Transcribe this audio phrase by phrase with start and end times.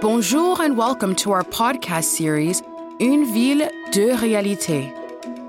[0.00, 2.62] Bonjour and welcome to our podcast series,
[3.00, 4.92] Une ville, deux réalités,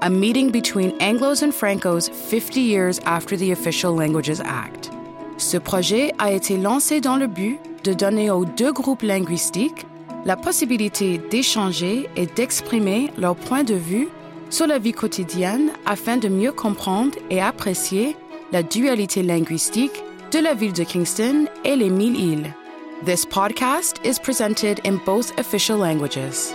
[0.01, 4.89] a meeting between Anglos and Francos 50 years after the Official Languages Act.
[5.38, 9.85] Ce projet a été lancé dans le but de donner aux deux groupes linguistiques
[10.25, 14.07] la possibilité d'échanger et d'exprimer leur point de vue
[14.49, 18.16] sur la vie quotidienne afin de mieux comprendre et apprécier
[18.52, 22.55] la dualité linguistique de la ville de Kingston et les mille îles.
[23.02, 26.53] This podcast is presented in both official languages.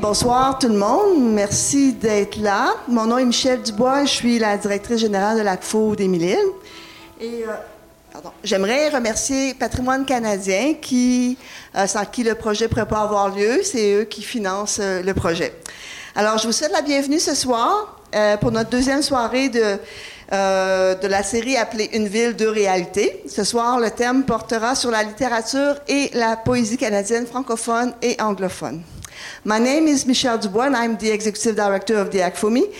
[0.00, 1.32] Bonsoir tout le monde.
[1.32, 2.74] Merci d'être là.
[2.86, 4.04] Mon nom est Michel Dubois.
[4.04, 6.06] Je suis la directrice générale de l'ACFO des.
[7.20, 11.36] Et euh, j'aimerais remercier Patrimoine canadien qui,
[11.76, 13.60] euh, sans qui le projet ne pourrait pas avoir lieu.
[13.64, 15.52] C'est eux qui financent euh, le projet.
[16.14, 17.94] Alors, je vous souhaite la bienvenue ce soir
[18.40, 19.76] pour notre deuxième soirée de,
[20.32, 23.22] de la série appelée Une ville, deux réalités.
[23.28, 28.82] Ce soir, le thème portera sur la littérature et la poésie canadienne francophone et anglophone.
[29.44, 32.74] My name is Michelle Dubois, and I'm the executive director of the ACFOMI.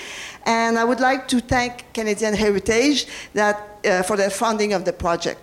[0.46, 4.92] And I would like to thank Canadian Heritage that, uh, for the funding of the
[4.92, 5.40] project.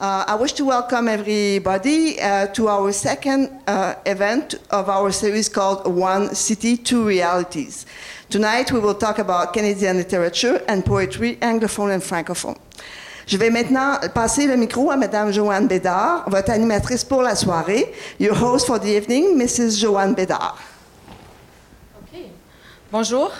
[0.00, 5.48] Uh, I wish to welcome everybody uh, to our second uh, event of our series
[5.48, 7.84] called One City, Two Realities.
[8.30, 12.56] Tonight we will talk about Canadian literature and poetry, anglophone and francophone.
[13.28, 17.92] Je vais maintenant passer le micro à Madame Joanne Bédard, votre animatrice pour la soirée.
[18.18, 19.78] Your host for the evening, Mrs.
[19.78, 20.56] Joanne Bédard.
[22.00, 22.20] OK.
[22.90, 23.30] Bonjour.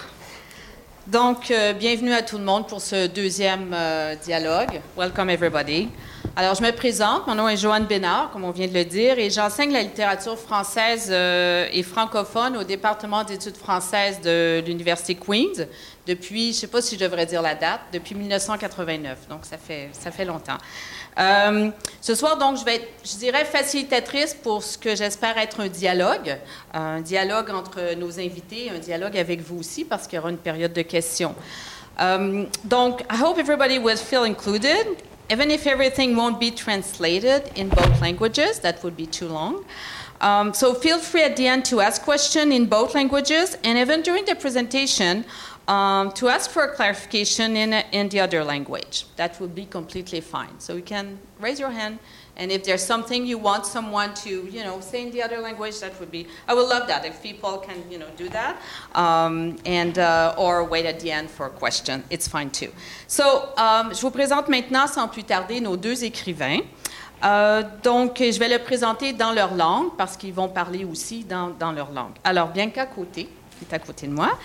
[1.06, 4.78] Donc, euh, bienvenue à tout le monde pour ce deuxième euh, dialogue.
[4.94, 5.88] Welcome everybody.
[6.41, 7.26] Alors, je me présente.
[7.26, 10.38] Mon nom est Joanne Bénard, comme on vient de le dire, et j'enseigne la littérature
[10.38, 15.66] française euh, et francophone au département d'études françaises de l'Université Queen's
[16.06, 19.27] depuis, je ne sais pas si je devrais dire la date, depuis 1989.
[19.28, 20.59] Donc, ça fait, ça fait longtemps.
[21.19, 25.66] Euh, ce soir, donc, je vais je dirais, facilitatrice pour ce que j'espère être un
[25.66, 26.38] dialogue,
[26.72, 30.38] un dialogue entre nos invités, un dialogue avec vous aussi, parce qu'il y aura une
[30.38, 31.34] période de questions.
[31.98, 34.87] Um, donc, I hope everybody will feel included,
[35.31, 39.65] even if everything won't be translated in both languages, that would be too long.
[40.21, 44.03] Um, so feel free at the end to ask questions in both languages, and even
[44.03, 45.25] during the presentation,
[45.69, 49.05] um, to ask for a clarification in, in the other language.
[49.16, 50.59] That would be completely fine.
[50.59, 51.99] So you can raise your hand,
[52.38, 55.81] and if there's something you want someone to, you know, say in the other language,
[55.81, 58.56] that would be, I would love that if people can, you know, do that,
[58.94, 62.04] um, and, uh, or wait at the end for a question.
[62.10, 62.72] It's fine too.
[63.09, 66.60] So, um, je vous présente maintenant, sans plus tarder, nos deux écrivains.
[67.25, 71.72] Euh, donc, je vais le présenter dans leur langue, parce qu'ils vont parler aussi dans,
[71.72, 72.15] leur langue.
[72.22, 73.25] Alors, Bianca Côté,
[73.59, 74.38] qui est à côté de moi,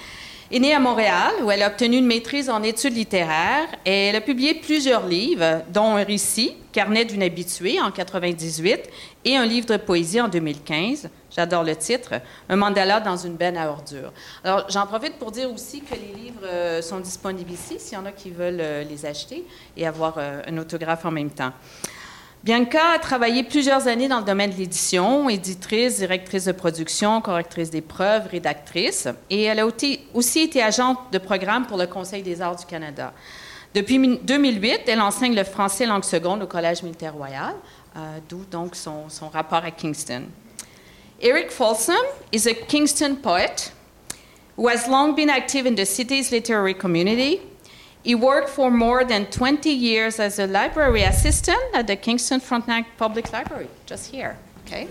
[0.54, 4.16] est née à Montréal, où elle a obtenu une maîtrise en études littéraires et elle
[4.16, 8.82] a publié plusieurs livres, dont un récit, Carnet d'une habituée, en 98,
[9.26, 11.10] et un livre de poésie en 2015.
[11.36, 12.14] J'adore le titre,
[12.50, 14.14] Un mandala dans une benne à ordures.
[14.44, 18.02] Alors, j'en profite pour dire aussi que les livres euh, sont disponibles ici, s'il y
[18.02, 19.44] en a qui veulent euh, les acheter
[19.76, 21.54] et avoir euh, un autographe en même temps.
[22.44, 27.70] Bianca a travaillé plusieurs années dans le domaine de l'édition, éditrice, directrice de production, correctrice
[27.70, 32.58] d'épreuves, rédactrice, et elle a aussi été agente de programme pour le Conseil des arts
[32.58, 33.14] du Canada.
[33.74, 37.56] Depuis 2008, elle enseigne le français langue seconde au Collège militaire royal,
[37.96, 40.24] euh, d'où donc son, son, rapport à Kingston.
[41.22, 41.96] Eric Folsom
[42.34, 43.72] is a Kingston poet
[44.58, 47.40] who has long been active in the city's literary community.
[48.04, 52.98] He worked for more than 20 years as a library assistant at the Kingston Frontenac
[52.98, 54.90] Public Library, just here, okay?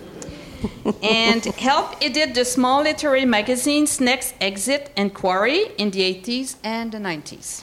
[1.03, 6.91] and helped edit the small literary magazines Next Exit and Quarry in the 80s and
[6.91, 7.63] the 90s.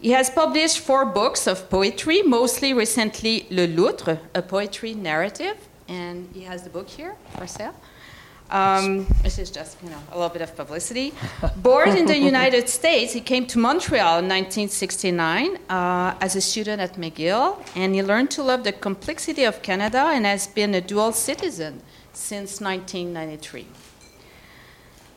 [0.00, 5.56] He has published four books of poetry, mostly recently Le Loutre, a poetry narrative,
[5.88, 7.74] and he has the book here for sale.
[8.52, 11.14] Um, this is just, you know, a little bit of publicity.
[11.56, 16.80] Born in the United States, he came to Montreal in 1969 uh, as a student
[16.82, 20.82] at McGill, and he learned to love the complexity of Canada and has been a
[20.82, 21.80] dual citizen
[22.12, 23.64] since 1993.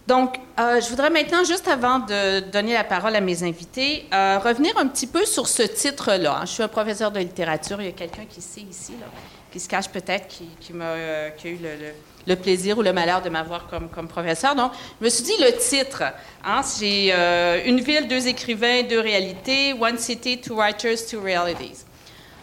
[0.07, 4.39] Donc, euh, je voudrais maintenant, juste avant de donner la parole à mes invités, euh,
[4.39, 6.41] revenir un petit peu sur ce titre-là.
[6.45, 7.81] Je suis un professeur de littérature.
[7.81, 9.07] Il y a quelqu'un qui sait ici, là,
[9.51, 11.93] qui se cache peut-être, qui, qui, m'a, euh, qui a eu le, le,
[12.27, 14.56] le, plaisir ou le malheur de m'avoir comme, professeur.
[14.56, 16.04] Donc, je me suis dit, le titre,
[16.44, 21.86] hein, j'ai euh, Une ville, deux écrivains, deux réalités, One city, two writers, two realities.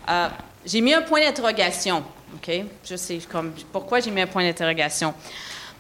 [0.09, 0.29] Euh,
[0.65, 2.03] j'ai mis un point d'interrogation.
[2.35, 2.51] OK?
[2.89, 3.19] Je sais
[3.73, 5.15] pourquoi j'ai mis un point d'interrogation.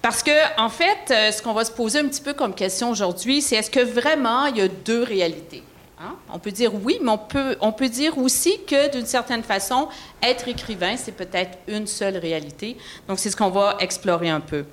[0.00, 2.90] Parce que, en fait, euh, ce qu'on va se poser un petit peu comme question
[2.90, 5.62] aujourd'hui, c'est est-ce que vraiment il y a deux réalités?
[6.02, 6.16] Hein?
[6.32, 9.88] On peut dire oui, mais on peut, on peut dire aussi que, d'une certaine façon,
[10.22, 12.76] être écrivain, c'est peut-être une seule réalité.
[13.06, 14.64] Donc, c'est ce qu'on va explorer un peu.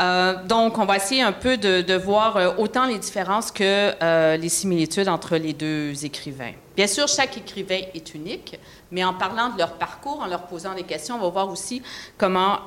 [0.00, 3.92] Euh, donc, on va essayer un peu de, de voir euh, autant les différences que
[4.02, 6.52] euh, les similitudes entre les deux écrivains.
[6.76, 8.58] Bien sûr, chaque écrivain est unique,
[8.90, 11.82] mais en parlant de leur parcours, en leur posant des questions, on va voir aussi
[12.16, 12.60] comment,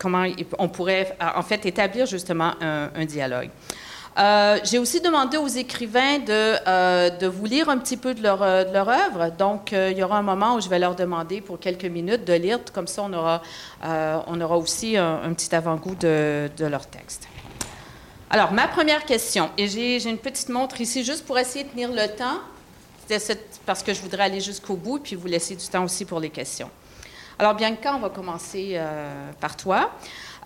[0.00, 0.26] comment
[0.58, 3.50] on pourrait en fait établir justement un dialogue.
[4.16, 8.22] Euh, J'ai aussi demandé aux écrivains de, euh, de, vous lire un petit peu de
[8.22, 9.30] leur, leur œuvre.
[9.36, 12.24] Donc, euh, il y aura un moment où je vais leur demander pour quelques minutes
[12.24, 12.60] de lire.
[12.72, 13.42] Comme ça, on aura,
[13.84, 17.26] euh, on aura aussi un, petit avant-goût de, leur texte.
[18.30, 21.90] Alors, ma première question, et j'ai une petite montre ici juste pour essayer de tenir
[21.90, 22.40] le temps,
[23.66, 26.30] parce que je voudrais aller jusqu'au bout, puis vous laisser du temps aussi pour les
[26.30, 26.70] questions.
[27.36, 29.90] Alors, Bianca, on va commencer euh, par toi.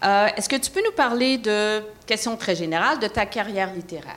[0.05, 4.15] Euh, Est-ce que tu peux nous parler de questions très générales de ta carrière littéraire?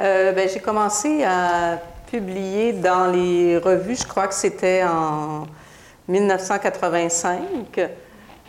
[0.00, 1.78] Euh, ben, J'ai commencé à
[2.10, 5.46] publier dans les revues, je crois que c'était en
[6.08, 7.80] 1985,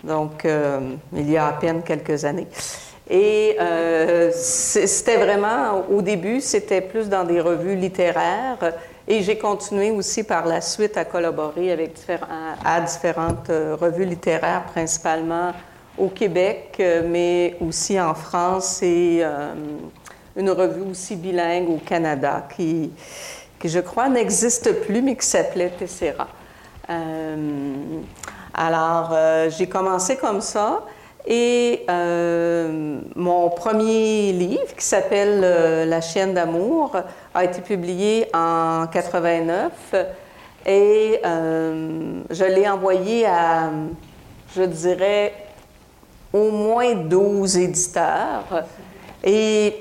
[0.03, 0.79] donc euh,
[1.13, 2.47] il y a à peine quelques années.
[3.09, 8.73] Et euh, c'était vraiment, au début, c'était plus dans des revues littéraires.
[9.07, 11.95] Et j'ai continué aussi par la suite à collaborer avec
[12.63, 15.51] à, différentes revues littéraires, principalement
[16.01, 19.53] au Québec, euh, mais aussi en France et euh,
[20.35, 22.91] une revue aussi bilingue au Canada qui,
[23.59, 26.27] qui je crois, n'existe plus, mais qui s'appelait Tessera.
[26.89, 27.35] Euh,
[28.53, 29.15] alors,
[29.49, 30.83] j'ai commencé comme ça.
[31.25, 31.85] Et
[33.15, 36.97] mon premier livre, qui s'appelle La chienne d'amour,
[37.33, 39.71] a été publié en 89
[40.65, 43.69] et je l'ai envoyé à,
[44.53, 45.33] je dirais,
[46.33, 48.65] au moins 12 éditeurs
[49.23, 49.75] et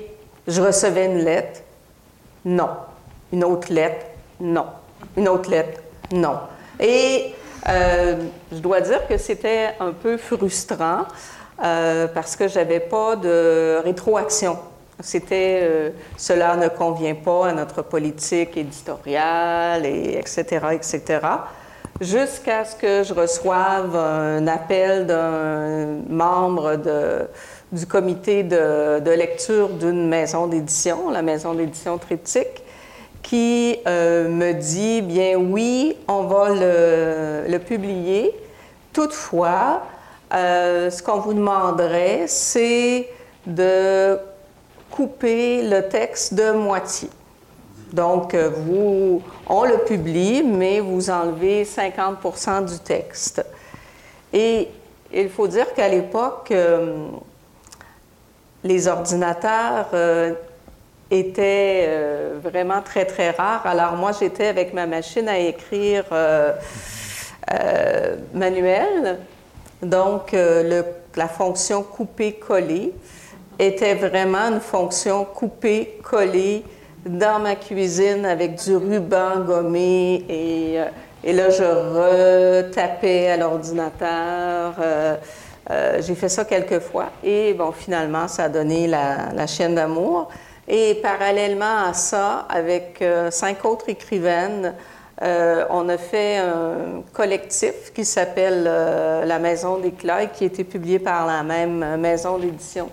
[0.47, 1.61] je recevais une lettre,
[2.45, 2.69] non.
[3.31, 4.05] Une autre lettre,
[4.39, 4.65] non.
[5.15, 5.81] Une autre lettre,
[6.11, 6.37] non.
[6.79, 7.33] Et
[7.69, 8.15] euh,
[8.51, 11.05] je dois dire que c'était un peu frustrant
[11.63, 14.57] euh, parce que j'avais pas de rétroaction.
[14.99, 21.19] C'était euh, cela ne convient pas à notre politique éditoriale et etc etc.
[22.01, 26.75] Jusqu'à ce que je reçoive un appel d'un membre
[27.71, 32.63] du comité de, lecture d'une maison d'édition, la maison d'édition Triptyque,
[33.21, 38.33] qui euh, me dit, bien oui, on va le, le publier.
[38.93, 39.83] Toutefois,
[40.33, 43.09] euh, ce qu'on vous demanderait, c'est
[43.45, 44.17] de
[44.89, 47.09] couper le texte de moitié.
[47.93, 53.45] Donc, euh, vous, on le publie, mais vous enlevez 50% du texte.
[54.33, 54.69] Et
[55.13, 57.07] il faut dire qu'à l'époque, euh,
[58.63, 60.33] les ordinateurs euh,
[61.09, 63.65] était euh, vraiment très, très rare.
[63.65, 66.05] Alors moi, j'étais avec ma machine à écrire
[68.33, 69.19] manuel.
[69.81, 72.93] Donc, la fonction couper-coller
[73.59, 76.63] était vraiment une fonction couper-coller
[77.05, 80.79] dans ma cuisine avec du ruban gommé et,
[81.23, 84.73] et là, je retapais à l'ordinateur.
[85.99, 90.29] J'ai fait ça quelques fois et bon, finalement, ça a donné la, la chaîne d'amour.
[90.67, 94.73] Et parallèlement à ça, avec euh, cinq autres écrivaines,
[95.21, 100.47] euh, on a fait un collectif qui s'appelle euh, La Maison d'éclat et qui a
[100.47, 102.89] été publié par la même maison d'édition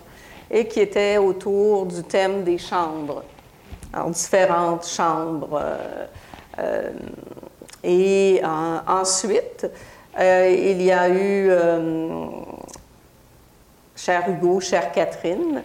[0.51, 3.23] et qui était autour du thème des chambres,
[3.99, 5.63] alors différentes chambres.
[6.59, 6.91] Euh,
[7.85, 8.43] et
[8.87, 9.67] ensuite,
[10.19, 11.51] il y a eu
[13.99, 15.63] Cher Hugo, Cher Catherine,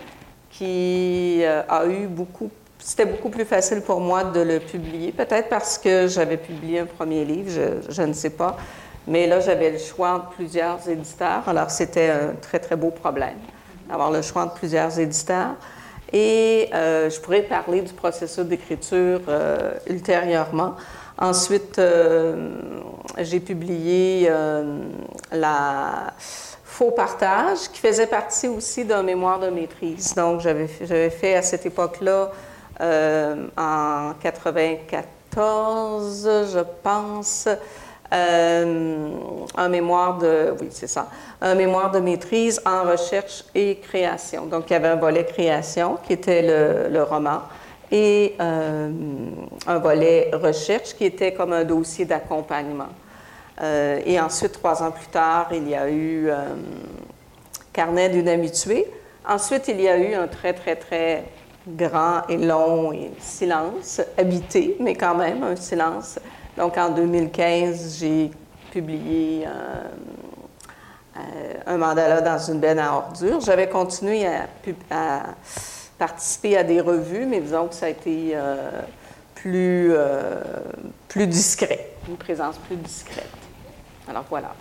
[0.50, 2.50] qui euh, a eu beaucoup.
[2.80, 6.86] C'était beaucoup plus facile pour moi de le publier, peut-être parce que j'avais publié un
[6.86, 8.58] premier livre, je, je, ne sais pas.
[9.08, 11.48] Mais là, j'avais le choix entre plusieurs éditeurs.
[11.48, 13.38] Alors, c'était un très, très beau problème
[13.88, 15.56] d'avoir le choix entre plusieurs éditeurs.
[16.14, 20.76] Et euh, je pourrais parler du processus d'écriture euh, ultérieurement.
[21.18, 22.50] Ensuite, euh,
[23.18, 24.30] j'ai publié
[25.32, 26.14] la
[26.64, 30.14] faux partage, qui faisait partie aussi d'un mémoire de maîtrise.
[30.16, 32.32] Donc, j'avais fait à cette époque-là,
[32.80, 37.48] en 94, je pense,
[38.12, 41.08] un mémoire de, oui, c'est ça,
[41.42, 44.46] un mémoire de maîtrise en recherche et création.
[44.46, 46.42] Donc, il y avait un volet création qui était
[46.90, 47.42] le, roman
[47.92, 48.92] et euh,
[49.68, 52.90] un volet recherche qui était comme un dossier d'accompagnement.
[53.62, 56.56] Euh, et ensuite, trois ans plus tard, il y a eu euh,
[57.72, 58.88] Carnet d'une amie tuée.
[59.28, 61.24] Ensuite, il y a eu un très, très, très
[61.68, 66.20] grand et long silence, habité, mais quand même un silence.
[66.58, 68.32] Donc, en 2015, j'ai
[68.72, 69.84] publié euh,
[71.68, 73.40] un mandala dans une benne à ordures.
[73.40, 74.26] J'avais continué
[74.90, 75.24] à,
[75.98, 78.82] participer à des revues, mais disons que ça a été euh,
[79.36, 80.42] plus, euh,
[81.08, 83.30] plus discret, une présence plus discrète.
[84.08, 84.54] Alors voilà.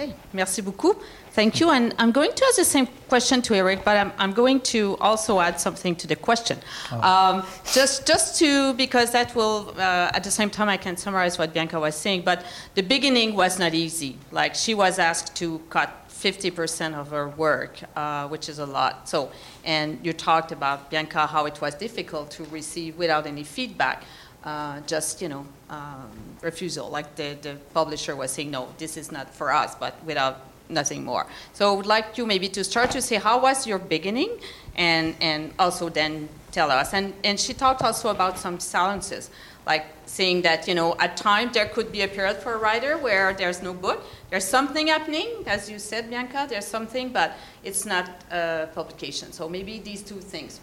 [0.00, 0.14] OK.
[0.32, 0.96] Merci beaucoup.
[1.32, 1.70] Thank you.
[1.70, 4.96] And I'm going to ask the same question to Eric, but I'm, I'm going to
[5.00, 6.58] also add something to the question.
[6.90, 7.00] Oh.
[7.00, 11.38] Um, just, just to, because that will, uh, at the same time, I can summarize
[11.38, 14.16] what Bianca was saying, but the beginning was not easy.
[14.32, 19.08] Like, she was asked to cut 50% of her work, uh, which is a lot.
[19.08, 19.30] So,
[19.64, 24.04] and you talked about, Bianca, how it was difficult to receive without any feedback.
[24.42, 29.12] Uh, just you know um, refusal like the, the publisher was saying no this is
[29.12, 31.26] not for us but without nothing more.
[31.52, 34.30] So I would like you maybe to start to say how was your beginning
[34.76, 36.94] and, and also then tell us.
[36.94, 39.30] And, and she talked also about some silences,
[39.66, 42.96] like saying that, you know, at times there could be a period for a writer
[42.98, 44.04] where there's no book.
[44.30, 49.32] There's something happening, as you said, Bianca, there's something, but it's not a publication.
[49.32, 50.60] So maybe these two things.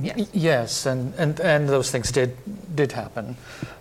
[0.00, 2.36] Yes, yes and, and, and those things did,
[2.74, 3.36] did happen.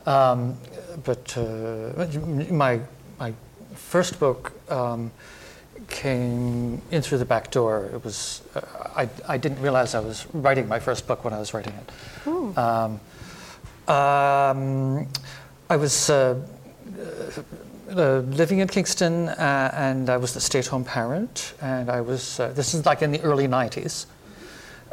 [0.06, 0.58] Um,
[1.04, 2.08] but uh,
[2.52, 2.80] my,
[3.20, 3.34] my
[3.74, 5.12] first book, um,
[5.88, 7.90] came in through the back door.
[7.94, 8.62] It was uh,
[8.96, 11.92] I, I didn't realize I was writing my first book when I was writing it.
[12.58, 13.00] Um,
[13.88, 15.08] um,
[15.70, 16.42] I was uh,
[17.90, 22.40] uh, living in Kingston, uh, and I was the stay-at-home parent, and I was.
[22.40, 24.06] Uh, this is like in the early '90s.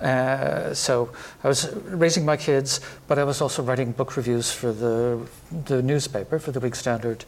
[0.02, 1.10] Uh, so
[1.44, 5.20] I was raising my kids, but I was also writing book reviews for the
[5.64, 7.24] the newspaper for the Week Standard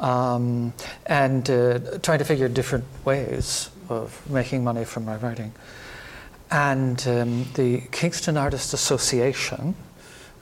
[0.00, 0.72] um,
[1.06, 5.52] and uh, trying to figure different ways of making money from my writing.
[6.50, 9.74] And um, the Kingston Artists Association,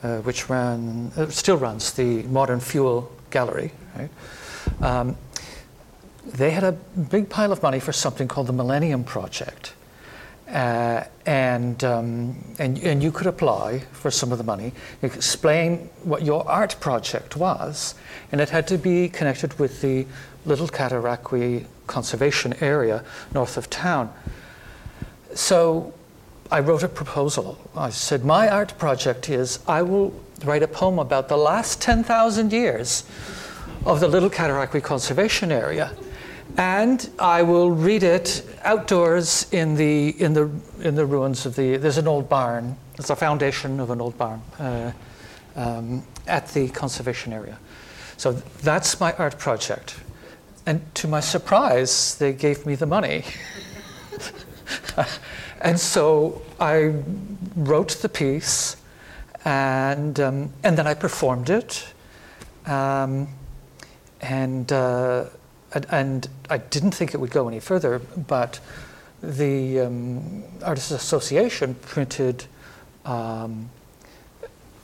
[0.02, 4.11] uh, which ran, uh, still runs the Modern Fuel Gallery, right?
[4.81, 5.17] Um,
[6.25, 9.75] they had a big pile of money for something called the Millennium Project.
[10.52, 16.23] Uh, and, um, and, and you could apply for some of the money, explain what
[16.23, 17.94] your art project was,
[18.30, 20.06] and it had to be connected with the
[20.44, 24.12] Little Cataraqui Conservation Area north of town.
[25.35, 25.94] So
[26.50, 27.56] I wrote a proposal.
[27.75, 30.12] I said, My art project is I will
[30.44, 33.04] write a poem about the last 10,000 years
[33.87, 35.92] of the Little Cataraqui Conservation Area
[36.56, 41.76] and I will read it outdoors in the in the in the ruins of the.
[41.76, 42.76] There's an old barn.
[42.99, 44.92] It's a foundation of an old barn uh,
[45.56, 47.59] um, at the conservation area.
[48.16, 49.97] So that's my art project,
[50.66, 53.25] and to my surprise, they gave me the money.
[55.61, 56.94] and so I
[57.56, 58.76] wrote the piece,
[59.44, 61.87] and um, and then I performed it,
[62.66, 63.28] um,
[64.21, 64.71] and.
[64.71, 65.25] Uh,
[65.91, 68.61] and I didn't think it would go any further, but
[69.23, 72.45] the um, Artists Association printed,
[73.05, 73.71] um,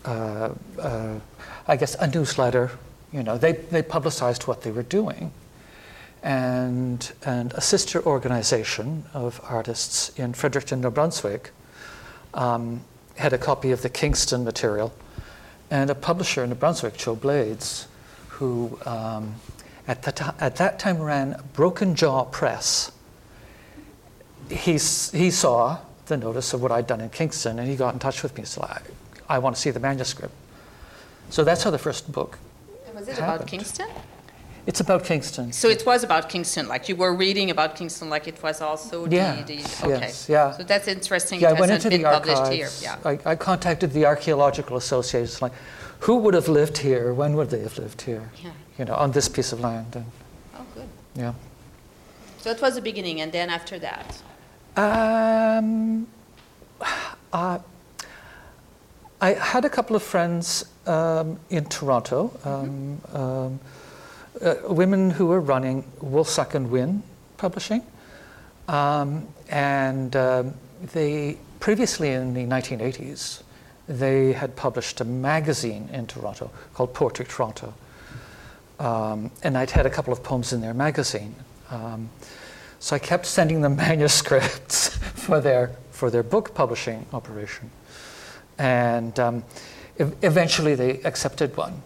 [0.05, 1.15] uh, uh,
[1.67, 2.71] I guess, a newsletter.
[3.13, 5.33] You know, they, they publicized what they were doing.
[6.23, 11.53] And, and a sister organization of artists in Fredericton, New Brunswick,
[12.35, 12.83] um,
[13.17, 14.93] had a copy of the Kingston material.
[15.71, 17.89] And a publisher in New Brunswick, Joe Blades,
[18.29, 19.35] who um,
[19.89, 22.93] at, the at that time ran Broken Jaw Press.
[24.51, 27.99] He, he saw the notice of what I'd done in Kingston and he got in
[27.99, 28.45] touch with me.
[28.45, 28.81] So I,
[29.29, 30.35] I want to see the manuscript.
[31.31, 32.39] So that's how the first book.
[32.95, 33.37] was it happened.
[33.37, 33.89] about Kingston?
[34.69, 35.51] It's about Kingston.
[35.51, 39.07] So it was about Kingston, like you were reading about Kingston, like it was also
[39.07, 39.89] yeah, the, the okay.
[39.89, 40.53] Yes, yeah.
[40.53, 41.41] So that's interesting.
[41.41, 42.67] Yeah, it I went into been the published here.
[42.67, 42.83] archives.
[42.83, 42.99] Yeah.
[43.03, 45.39] I, I contacted the Archaeological Association.
[45.41, 45.55] Like,
[46.01, 47.15] who would have lived here?
[47.15, 48.31] When would they have lived here?
[48.45, 48.51] Yeah.
[48.79, 49.97] You know, on this piece of land.
[49.97, 50.05] And,
[50.55, 50.89] Oh, good.
[51.15, 51.33] yeah.
[52.37, 54.21] So it was the beginning, and then after that.
[54.77, 56.07] Um,
[57.33, 57.59] uh,
[59.21, 63.61] I had a couple of friends um, in Toronto um, um,
[64.41, 67.03] uh, women who were running Woolsack and Win
[67.37, 67.83] Publishing.
[68.69, 70.55] Um, and um,
[70.93, 73.43] they, previously in the 1980s,
[73.89, 77.73] they had published a magazine in Toronto called Poetry Toronto.
[78.79, 81.35] Um, and I'd had a couple of poems in their magazine.
[81.71, 82.11] Um,
[82.79, 87.71] so I kept sending them manuscripts for their, for their book publishing operation.
[88.59, 89.45] And um,
[89.99, 91.83] ev- eventually they accepted one.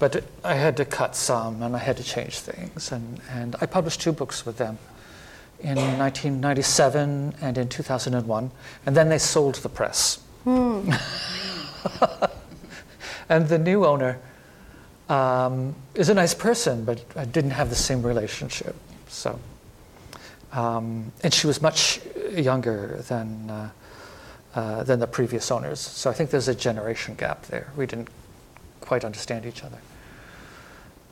[0.00, 2.90] But I had to cut some and I had to change things.
[2.90, 4.78] And, and I published two books with them
[5.60, 8.50] in 1997 and in 2001.
[8.86, 10.18] And then they sold the press.
[10.46, 10.90] and
[13.28, 14.18] the new owner
[15.08, 18.74] um, is a nice person, but I didn't have the same relationship.
[19.08, 19.38] So,
[20.52, 22.00] um, and she was much
[22.32, 23.70] younger than uh,
[24.54, 25.78] uh, than the previous owners.
[25.78, 27.70] So I think there's a generation gap there.
[27.76, 28.08] We didn't
[28.80, 29.78] quite understand each other.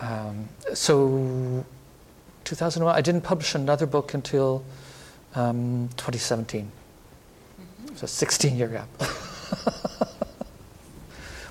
[0.00, 1.64] Um, so
[2.44, 4.64] 2001, I didn't publish another book until
[5.34, 6.70] um, 2017.
[7.88, 8.88] It's a 16 year gap.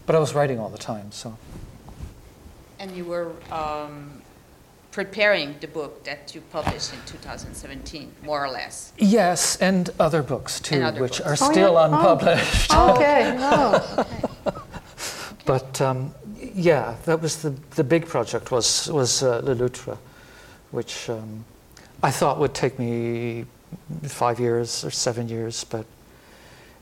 [0.06, 1.38] but I was writing all the time, so.
[2.80, 4.22] And you were um,
[4.92, 8.94] preparing the book that you published in 2017, more or less.
[8.98, 11.42] Yes, and other books too, other which books.
[11.42, 11.80] are Oh, still yeah.
[11.80, 11.84] Oh.
[11.86, 12.74] unpublished.
[12.74, 13.36] Okay.
[13.40, 14.06] Oh.
[15.46, 16.14] But um,
[16.58, 19.96] yeah, that was the, the big project was, was uh, Le Loutre,
[20.72, 21.46] which um,
[22.02, 23.46] I thought would take me
[24.04, 25.86] five years or seven years, but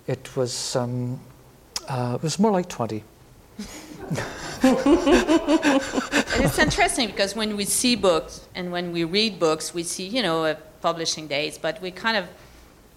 [0.07, 1.19] it was, um,
[1.89, 3.03] uh, it was more like 20.
[4.07, 4.17] And
[6.45, 10.21] it's interesting because when we see books and when we read books, we see, you
[10.21, 12.29] know, uh, publishing dates, but we kind of,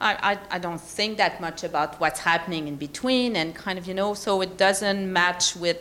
[0.01, 3.95] I, I don't think that much about what's happening in between and kind of, you
[3.95, 5.79] know, so it doesn't match with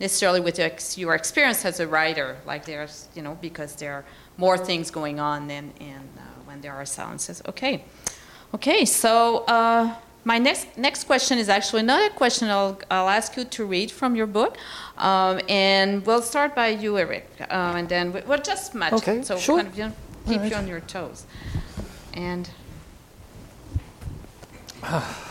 [0.00, 2.36] necessarily with your ex- your experience as a writer.
[2.46, 4.04] Like there's, you know, because there are
[4.36, 7.42] more things going on than in, uh, when there are silences.
[7.48, 7.84] Okay.
[8.54, 13.44] Okay, so uh, my next next question is actually another question I'll, I'll ask you
[13.44, 14.56] to read from your book.
[14.96, 19.18] Um, and we'll start by you, Eric, uh, and then we, we'll just match Okay,
[19.18, 19.26] it.
[19.26, 19.58] So sure.
[19.58, 19.92] kind of you know,
[20.26, 20.50] keep right.
[20.50, 21.26] you on your toes.
[22.14, 22.48] And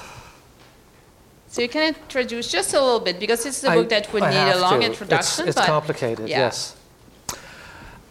[1.57, 4.13] so you can introduce just a little bit because this is a I- book that
[4.13, 4.85] would I need a long to.
[4.85, 5.47] introduction.
[5.47, 6.37] It's, it's complicated, yeah.
[6.37, 6.75] yes.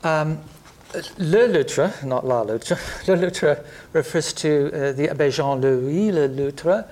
[0.02, 0.40] Um,
[1.18, 6.26] Le Loutre, not La Loutre, Le Loutre refers to uh, the Abbé Jean Louis Le
[6.26, 6.86] Loutre,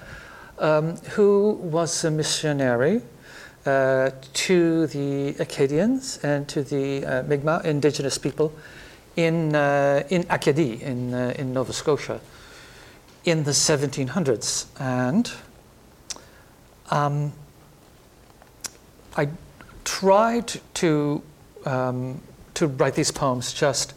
[0.60, 3.02] um, who was a missionary
[3.66, 8.52] uh, to the Acadians and to the uh, Mi'kmaq indigenous people
[9.16, 12.20] in, uh, in Acadie, in, uh, in Nova Scotia,
[13.24, 14.66] in the 1700s.
[14.78, 15.32] And
[16.90, 17.32] um,
[19.16, 19.28] I
[19.84, 21.22] tried to
[21.64, 22.20] um,
[22.54, 23.94] to write these poems just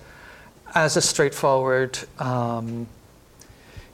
[0.73, 2.87] as a straightforward um,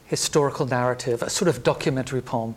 [0.05, 2.55] historical narrative, a sort of documentary poem,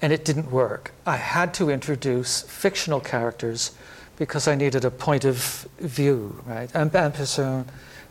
[0.00, 0.92] and it didn't work.
[1.06, 3.72] I had to introduce fictional characters
[4.16, 6.74] because I needed a point of view, right?
[6.74, 7.64] Un, un personne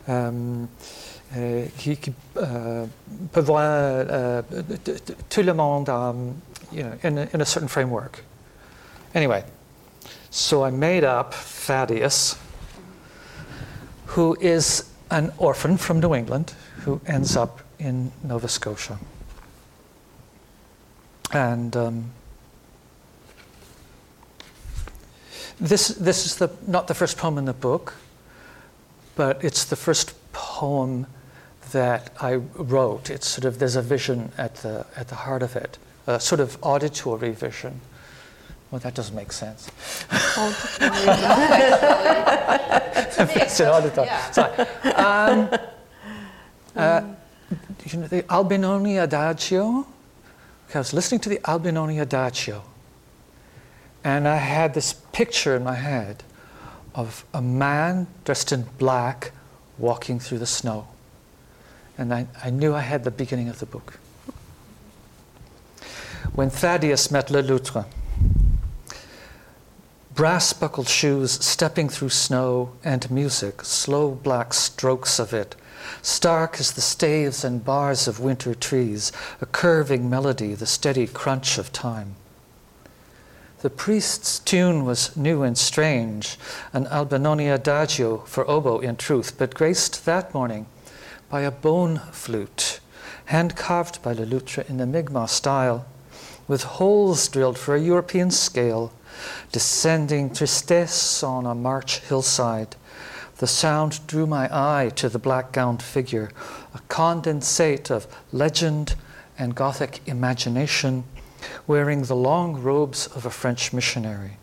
[0.08, 0.68] um,
[1.36, 2.86] euh, qui, qui uh,
[3.32, 3.62] peut voir
[4.00, 4.42] uh,
[4.84, 6.34] t- tout le monde um,
[6.72, 8.24] you know, in, a, in a certain framework.
[9.14, 9.44] Anyway,
[10.30, 12.38] so I made up Thaddeus,
[14.06, 18.98] who is an orphan from New England who ends up in Nova Scotia.
[21.32, 22.10] And um,
[25.60, 27.94] this, this is the, not the first poem in the book,
[29.14, 31.06] but it's the first poem
[31.72, 33.10] that I wrote.
[33.10, 36.40] It's sort of, there's a vision at the, at the heart of it, a sort
[36.40, 37.80] of auditory vision.
[38.70, 39.70] Well, that doesn't make sense.
[43.60, 44.08] An auditory.
[44.32, 44.52] Sorry.
[44.94, 45.50] Um,
[46.74, 47.02] uh,
[47.84, 49.86] you know, the Albinoni Adagio.
[50.68, 52.62] Okay, I was listening to the Albinoni Adagio,
[54.02, 56.22] and I had this picture in my head
[56.94, 59.32] of a man dressed in black
[59.78, 60.88] walking through the snow.
[61.98, 63.98] And I, I knew I had the beginning of the book.
[66.34, 67.84] When Thaddeus met Le Loutre,
[70.14, 75.56] brass buckled shoes stepping through snow and music, slow black strokes of it,
[76.00, 81.58] stark as the staves and bars of winter trees, a curving melody, the steady crunch
[81.58, 82.14] of time.
[83.60, 86.38] The priest's tune was new and strange,
[86.72, 90.64] an Albinoni adagio for oboe in truth, but graced that morning
[91.28, 92.80] by a bone flute,
[93.26, 95.84] hand carved by Le Loutre in the Mi'kmaq style,
[96.48, 98.92] with holes drilled for a European scale,
[99.52, 102.76] descending tristesse on a March hillside,
[103.38, 106.30] The sound drew my eye to the black gowned figure,
[106.74, 108.94] a condensate of legend
[109.36, 111.02] and Gothic imagination,
[111.66, 114.36] wearing the long robes of a French missionary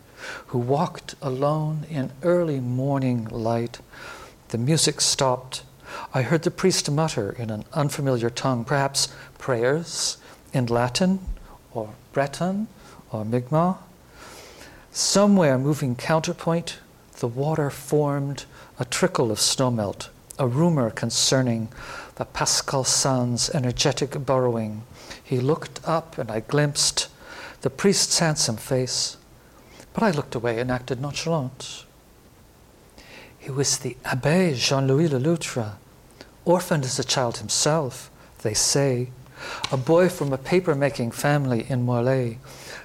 [0.48, 3.80] who walked alone in early morning light.
[4.48, 5.62] The music stopped.
[6.12, 9.08] I heard the priest mutter in an unfamiliar tongue, perhaps
[9.38, 10.18] prayers
[10.52, 11.20] in Latin
[12.12, 12.68] Breton
[13.10, 13.78] or Mi'kmaq.
[14.92, 16.78] Somewhere moving counterpoint,
[17.20, 18.44] the water formed
[18.78, 21.68] a trickle of snowmelt, a rumor concerning
[22.16, 24.82] the Pascal San's energetic burrowing.
[25.22, 27.08] He looked up and I glimpsed
[27.60, 29.16] the priest's handsome face,
[29.92, 31.84] but I looked away and acted nonchalant.
[33.38, 35.76] He was the Abbé Jean Louis Le Loutre,
[36.44, 38.10] orphaned as a child himself,
[38.42, 39.10] they say,
[39.72, 42.38] a boy from a paper making family in Morlaix,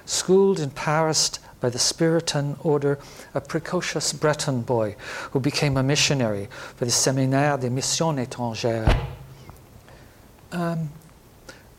[0.04, 2.98] schooled in Paris by the Spiritan order,
[3.34, 4.94] a precocious Breton boy
[5.32, 9.06] who became a missionary for the Séminaire des Missions Étrangères.
[10.52, 10.90] Um,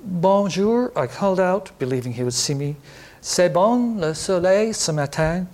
[0.01, 2.75] bonjour, I called out, believing he would see me.
[3.21, 5.47] C'est bon le soleil ce matin,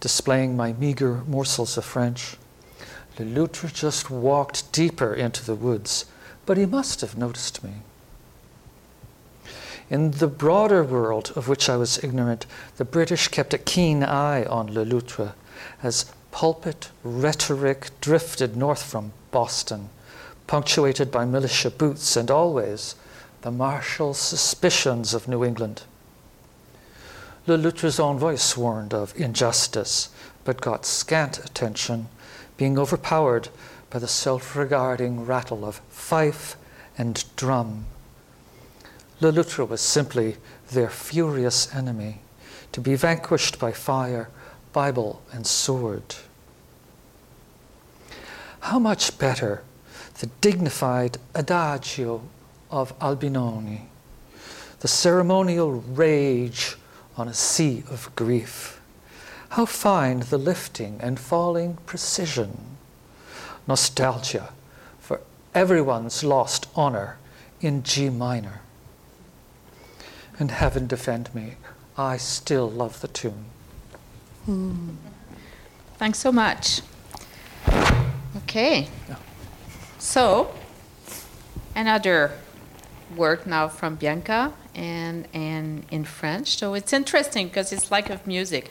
[0.00, 2.36] displaying my meager morsels of French.
[3.18, 6.06] Le Loutre just walked deeper into the woods,
[6.46, 7.82] but he must have noticed me.
[9.90, 14.44] In the broader world of which I was ignorant, the British kept a keen eye
[14.44, 15.34] on Le Loutre
[15.82, 19.90] as pulpit rhetoric drifted north from Boston,
[20.46, 22.94] punctuated by militia boots and always
[23.42, 25.82] the martial suspicions of New England.
[27.46, 30.10] Le Loutre's own voice warned of injustice,
[30.44, 32.08] but got scant attention,
[32.56, 33.48] being overpowered
[33.90, 36.56] by the self regarding rattle of fife
[36.96, 37.86] and drum.
[39.22, 40.36] Le Loutre was simply
[40.72, 42.22] their furious enemy,
[42.72, 44.28] to be vanquished by fire,
[44.72, 46.16] Bible, and sword.
[48.58, 49.62] How much better
[50.18, 52.22] the dignified adagio
[52.68, 53.82] of Albinoni,
[54.80, 56.74] the ceremonial rage
[57.16, 58.80] on a sea of grief.
[59.50, 62.76] How fine the lifting and falling precision,
[63.68, 64.52] nostalgia
[64.98, 65.20] for
[65.54, 67.18] everyone's lost honor
[67.60, 68.61] in G minor.
[70.42, 71.54] And heaven defend me,
[71.96, 73.44] I still love the tune.
[75.98, 76.80] Thanks so much.
[78.38, 78.88] Okay.
[80.00, 80.52] So,
[81.76, 82.32] another
[83.14, 86.58] work now from Bianca and, and in French.
[86.58, 88.68] So it's interesting because it's like of music.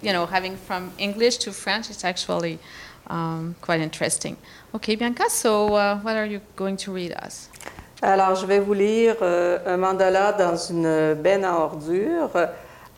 [0.00, 2.60] You know, having from English to French, it's actually
[3.08, 4.36] um, quite interesting.
[4.72, 7.48] Okay, Bianca, so uh, what are you going to read us?
[8.00, 12.30] Alors, je vais vous lire euh, un mandala dans une benne à ordures.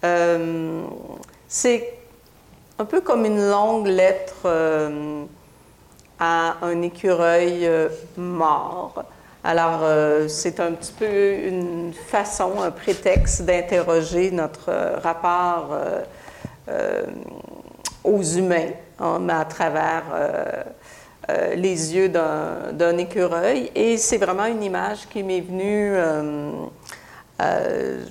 [0.04, 0.82] Euh,
[1.48, 1.94] c'est
[2.78, 5.24] un peu comme une longue lettre euh,
[6.18, 7.66] à un écureuil
[8.18, 9.02] mort.
[9.42, 9.80] Alors,
[10.28, 14.70] c'est un petit peu une façon, un prétexte d'interroger notre
[15.02, 15.78] rapport
[18.04, 20.04] aux humains, hein, à travers
[21.28, 23.70] euh, les yeux d'un écureuil.
[23.74, 25.92] Et c'est vraiment une image qui m'est venue.
[25.94, 26.52] euh,
[27.42, 28.04] euh,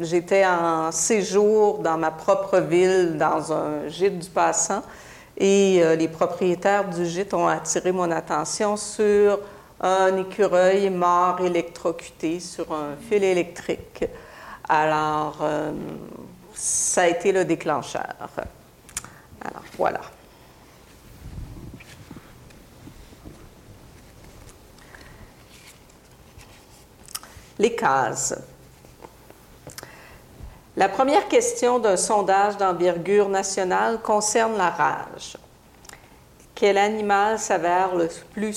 [0.00, 4.82] J'étais en séjour dans ma propre ville, dans un gîte du passant,
[5.36, 9.40] et les propriétaires du gîte ont attiré mon attention sur
[9.80, 14.04] un écureuil mort électrocuté sur un fil électrique.
[14.66, 15.44] Alors,
[16.54, 18.14] ça a été le déclencheur.
[19.42, 20.00] Alors, voilà.
[27.60, 28.34] Les cases.
[30.78, 35.36] La première question d'un sondage d'envergure nationale concerne la rage.
[36.54, 38.54] Quel animal s'avère le plus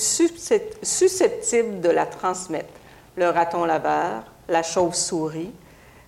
[0.82, 2.72] susceptible de la transmettre?
[3.16, 5.52] Le raton laveur, la chauve-souris,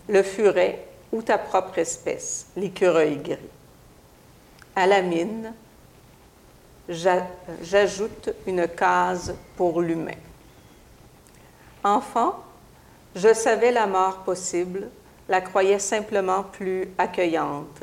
[0.09, 3.37] le furet ou ta propre espèce, l'écureuil gris?
[4.75, 5.53] À la mine,
[6.89, 7.27] j'a-
[7.61, 10.17] j'ajoute une case pour l'humain.
[11.85, 12.37] Enfant,
[13.17, 14.89] je savais la mort possible,
[15.29, 17.83] la croyais simplement plus accueillante,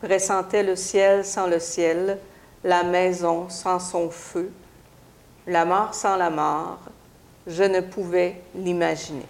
[0.00, 2.18] pressentais le ciel sans le ciel,
[2.62, 4.52] la maison sans son feu,
[5.48, 6.78] la mort sans la mort,
[7.48, 9.26] je ne pouvais l'imaginer.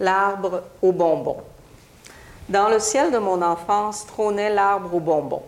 [0.00, 1.42] L'arbre aux bonbons.
[2.48, 5.44] Dans le ciel de mon enfance trônait l'arbre aux bonbons.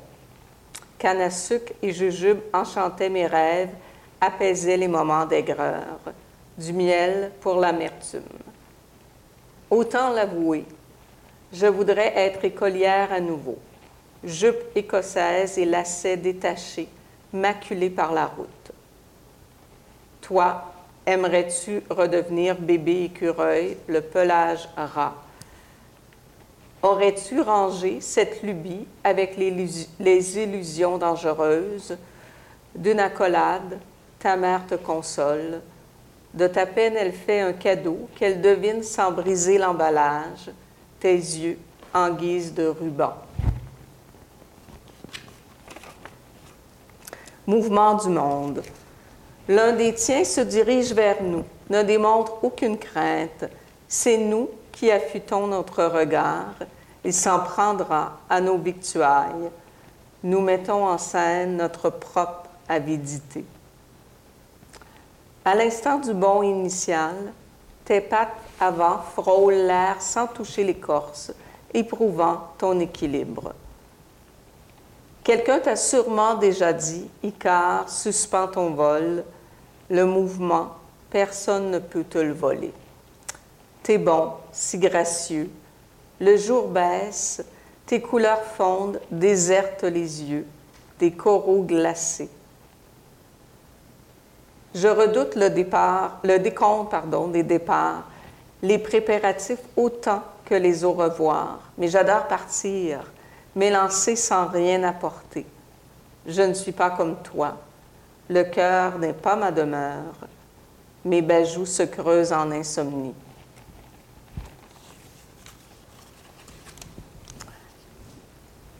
[0.98, 3.74] Canne sucre et jujube enchantaient mes rêves,
[4.20, 5.98] apaisaient les moments d'aigreur,
[6.56, 8.22] du miel pour l'amertume.
[9.70, 10.64] Autant l'avouer,
[11.52, 13.58] je voudrais être écolière à nouveau,
[14.22, 16.88] jupe écossaise et lacets détachés,
[17.32, 18.72] maculé par la route.
[20.20, 20.72] Toi,
[21.06, 25.14] aimerais-tu redevenir bébé écureuil, le pelage rat?
[26.82, 29.50] Aurais-tu rangé cette lubie avec les,
[29.98, 31.96] les illusions dangereuses?
[32.74, 33.78] D'une accolade?
[34.18, 35.60] Ta mère te console.
[36.34, 40.50] De ta peine, elle fait un cadeau qu'elle devine sans briser l'emballage,
[40.98, 41.58] tes yeux
[41.94, 43.14] en guise de ruban.
[47.46, 48.62] Mouvement du monde.
[49.46, 53.44] L'un des tiens se dirige vers nous, ne démontre aucune crainte.
[53.86, 56.54] C'est nous qui affûtons notre regard.
[57.04, 59.50] Il s'en prendra à nos victuailles.
[60.24, 63.44] Nous mettons en scène notre propre avidité.
[65.46, 67.14] À l'instant du bond initial,
[67.84, 71.32] tes pattes avant frôlent l'air sans toucher l'écorce,
[71.74, 73.52] éprouvant ton équilibre.
[75.22, 79.22] Quelqu'un t'a sûrement déjà dit, Icare, suspends ton vol,
[79.90, 80.68] le mouvement,
[81.10, 82.72] personne ne peut te le voler.
[83.82, 85.50] T'es bon, si gracieux,
[86.20, 87.44] le jour baisse,
[87.84, 90.46] tes couleurs fondent, désertent les yeux,
[90.98, 92.30] des coraux glacés.
[94.74, 98.02] Je redoute le départ, le décompte pardon, des départs,
[98.60, 103.12] les préparatifs autant que les au revoir, mais j'adore partir,
[103.54, 105.46] m'élancer sans rien apporter.
[106.26, 107.56] Je ne suis pas comme toi.
[108.28, 110.14] Le cœur n'est pas ma demeure.
[111.04, 113.14] Mes bajoux se creusent en insomnie.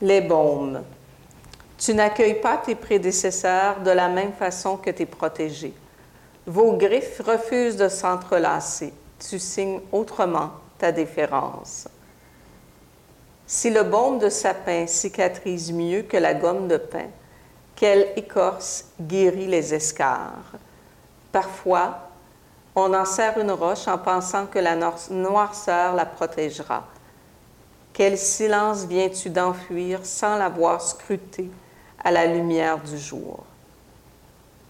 [0.00, 0.82] Les baumes.
[1.78, 5.74] Tu n'accueilles pas tes prédécesseurs de la même façon que tes protégés.
[6.46, 8.92] Vos griffes refusent de s'entrelacer.
[9.18, 11.88] Tu signes autrement ta déférence.
[13.46, 17.06] Si le baume de sapin cicatrise mieux que la gomme de pin,
[17.76, 20.52] quelle écorce guérit les escarres?
[21.32, 22.10] Parfois,
[22.74, 24.76] on en serre une roche en pensant que la
[25.10, 26.84] noirceur la protégera.
[27.92, 31.50] Quel silence viens-tu d'enfuir sans l'avoir scruté
[32.02, 33.44] à la lumière du jour?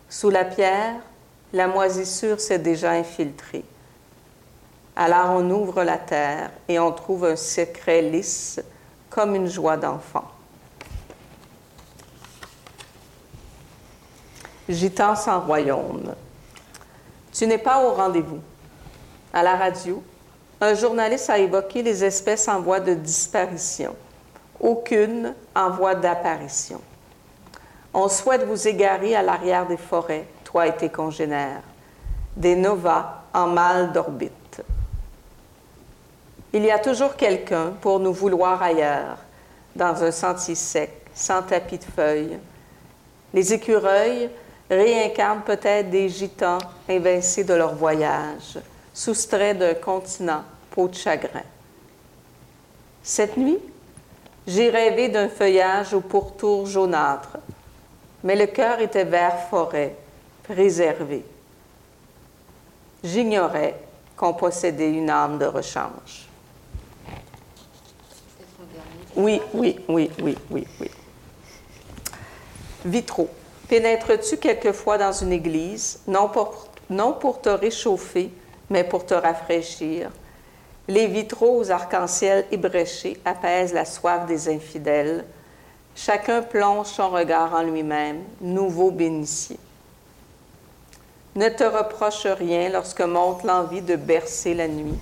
[0.09, 1.01] Sous la pierre,
[1.55, 3.65] la moisissure s'est déjà infiltrée.
[4.97, 8.61] Alors on ouvre la terre et on trouve un secret lisse
[9.09, 10.25] comme une joie d'enfant.
[14.69, 16.15] Gitan sans royaume.
[17.33, 18.41] Tu n'es pas au rendez-vous.
[19.33, 20.03] À la radio,
[20.61, 23.95] un journaliste a évoqué les espèces en voie de disparition,
[24.59, 26.81] aucune en voie d'apparition.
[27.93, 31.63] On souhaite vous égarer à l'arrière des forêts, toi et congénères,
[32.37, 34.63] des novas en mal d'orbite.
[36.53, 39.19] Il y a toujours quelqu'un pour nous vouloir ailleurs,
[39.75, 42.39] dans un sentier sec, sans tapis de feuilles.
[43.33, 44.31] Les écureuils
[44.71, 48.61] réincarnent peut-être des gitans invincés de leur voyage,
[48.93, 51.43] soustraits d'un continent, peau de chagrin.
[53.03, 53.59] Cette nuit,
[54.47, 57.39] j'ai rêvé d'un feuillage au pourtour jaunâtre,
[58.23, 59.97] mais le cœur était vert forêt,
[60.45, 61.25] préservé.
[63.03, 63.75] J'ignorais
[64.17, 66.29] qu'on possédait une âme de rechange.
[69.17, 70.91] Oui, oui, oui, oui, oui, oui.
[72.85, 73.29] Vitraux.
[73.69, 78.31] Pénètres-tu quelquefois dans une église, non pour, non pour te réchauffer,
[78.71, 80.11] mais pour te rafraîchir?
[80.87, 85.25] Les vitraux aux arcs-en-ciel ébréchés apaisent la soif des infidèles.
[85.97, 89.59] Chacun plonge son regard en lui-même, nouveau bénitier.
[91.37, 94.99] Ne te reproche rien lorsque monte l'envie de bercer la nuit.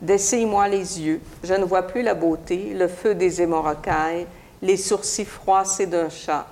[0.00, 4.26] Dessille-moi les yeux, je ne vois plus la beauté, le feu des hémorrocailles,
[4.60, 6.46] les sourcils froissés d'un chat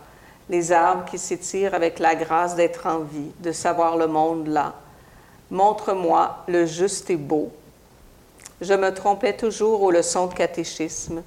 [0.51, 4.75] les arbres qui s'étirent avec la grâce d'être en vie, de savoir le monde là.
[5.51, 7.51] Montre-moi le juste et beau.
[8.61, 11.23] Je me trompais toujours aux leçons de catéchisme.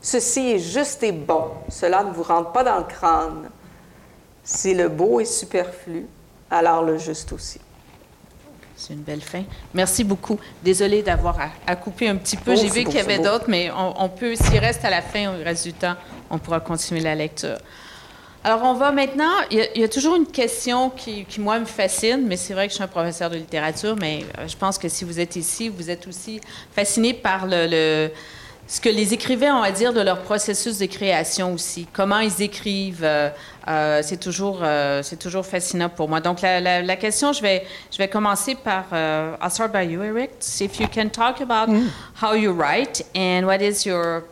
[0.00, 3.50] Ceci est juste et bon, cela ne vous rentre pas dans le crâne.
[4.44, 6.06] Si le beau est superflu,
[6.50, 7.60] alors le juste aussi.
[8.76, 9.42] C'est une belle fin.
[9.74, 10.38] Merci beaucoup.
[10.62, 12.52] Désolée d'avoir à, couper un petit peu.
[12.52, 15.02] Oh, J'ai vu qu'il y avait d'autres, mais on, on peut, s'il reste à la
[15.02, 15.96] fin, au reste du temps,
[16.30, 17.58] on pourra continuer la lecture.
[18.44, 19.32] Alors, on va maintenant.
[19.50, 22.76] Il y, a, toujours une question qui, moi, me fascine, mais c'est vrai que je
[22.76, 25.90] suis un professeur de littérature, mais euh, je pense que si vous êtes ici, vous
[25.90, 26.40] êtes aussi
[26.72, 28.10] fasciné par le,
[28.68, 31.88] ce que les écrivains ont à dire de leur processus de création aussi.
[31.92, 33.02] Comment ils écrivent.
[33.02, 33.30] Euh,
[33.66, 34.62] euh, c'est toujours,
[35.02, 36.20] c'est toujours fascinant pour moi.
[36.20, 38.84] Donc, la, question, je vais, je vais commencer par.
[38.92, 40.30] I'll start by you, Eric.
[40.40, 41.88] See if you can talk about mm.
[42.22, 44.24] how you write and what is your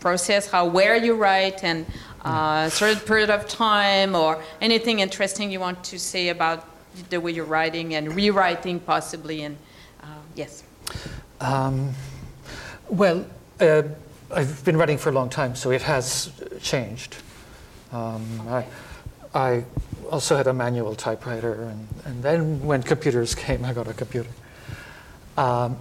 [0.00, 1.84] process, how, where you write, and
[2.24, 6.64] uh, certain period of time, or anything interesting you want to say about
[7.10, 9.42] the way you're writing and rewriting, possibly.
[9.42, 9.56] And
[10.02, 10.62] uh, yes.
[11.40, 11.92] Um,
[12.88, 13.24] well,
[13.60, 13.82] uh,
[14.30, 17.16] I've been writing for a long time, so it has changed.
[17.92, 18.66] Um, I,
[19.34, 19.64] I
[20.10, 24.30] also had a manual typewriter, and, and then when computers came, I got a computer.
[25.36, 25.78] Um,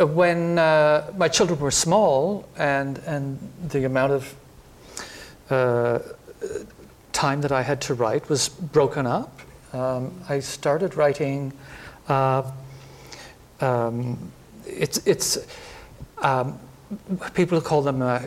[0.00, 4.34] when uh, my children were small and, and the amount of
[5.50, 5.98] uh,
[7.12, 9.40] time that I had to write was broken up,
[9.72, 11.52] um, I started writing.
[12.06, 12.50] Uh,
[13.60, 14.30] um,
[14.66, 15.38] it's it's
[16.18, 16.58] um,
[17.34, 18.20] people call them uh.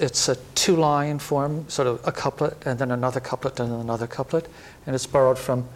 [0.00, 4.48] It's a two-line form, sort of a couplet and then another couplet and another couplet,
[4.86, 5.68] and it's borrowed from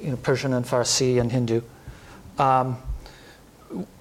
[0.00, 1.62] you know, Persian and Farsi and Hindu.
[2.38, 2.78] Um,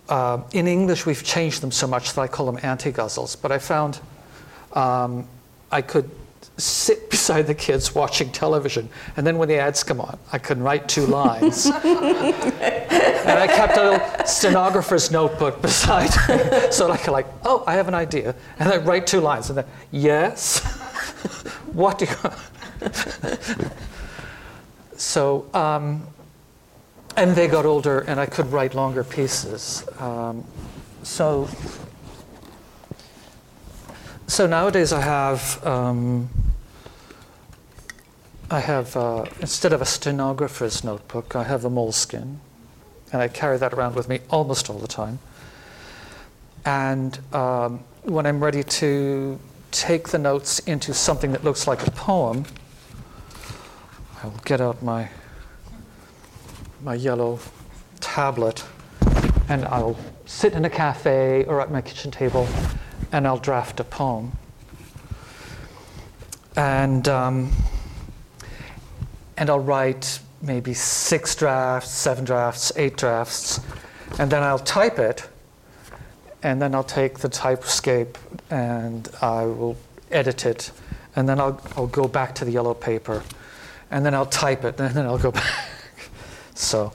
[0.10, 3.36] uh, in English, we've changed them so much that I call them anti-ghazals.
[3.42, 4.00] But I found
[4.74, 5.28] um,
[5.72, 6.10] I could
[6.58, 10.62] sit beside the kids watching television, and then when the ads come on, I can
[10.62, 11.66] write two lines.
[11.84, 16.38] and I kept a little stenographer's notebook beside me,
[16.72, 19.58] so I could like, oh, I have an idea, and I write two lines, and
[19.58, 20.60] then yes,
[21.74, 22.90] what do you?
[24.96, 25.46] so.
[25.54, 26.08] Um,
[27.20, 29.84] and they got older, and I could write longer pieces.
[30.00, 30.46] Um,
[31.04, 31.50] so,
[34.30, 36.30] so nowadays I have um,
[38.52, 42.38] I have uh, instead of a stenographer's notebook, I have a Moleskine,
[43.12, 45.18] and I carry that around with me almost all the time.
[46.64, 49.40] And um, when I'm ready to
[49.72, 52.46] take the notes into something that looks like a poem,
[54.22, 55.10] I will get out my
[56.82, 57.40] my yellow
[58.00, 58.64] tablet
[59.50, 62.48] and I'll sit in a cafe or at my kitchen table
[63.12, 64.32] and I'll draft a poem.
[66.56, 67.52] And, um,
[69.38, 73.60] and I'll write maybe six drafts, seven drafts, eight drafts,
[74.18, 75.28] and then I'll type it,
[76.44, 78.18] and then I'll take the typescape
[78.50, 79.78] and I will
[80.12, 80.72] edit it,
[81.16, 83.24] and then I'll, I'll go back to the yellow paper,
[83.92, 85.66] and then I'll type it, and then I'll go back.
[86.56, 86.94] So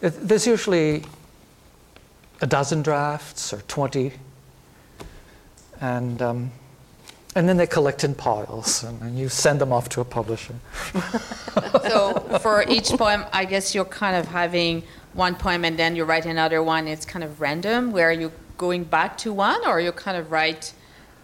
[0.00, 1.04] it, there's usually
[2.40, 4.12] a dozen drafts or 20.
[5.80, 6.52] And, um,
[7.34, 10.54] and then they collect in piles and, and you send them off to a publisher.
[11.88, 14.82] so for each poem, I guess you're kind of having
[15.14, 16.88] one poem and then you write another one.
[16.88, 20.72] It's kind of random where you're going back to one or you kind of write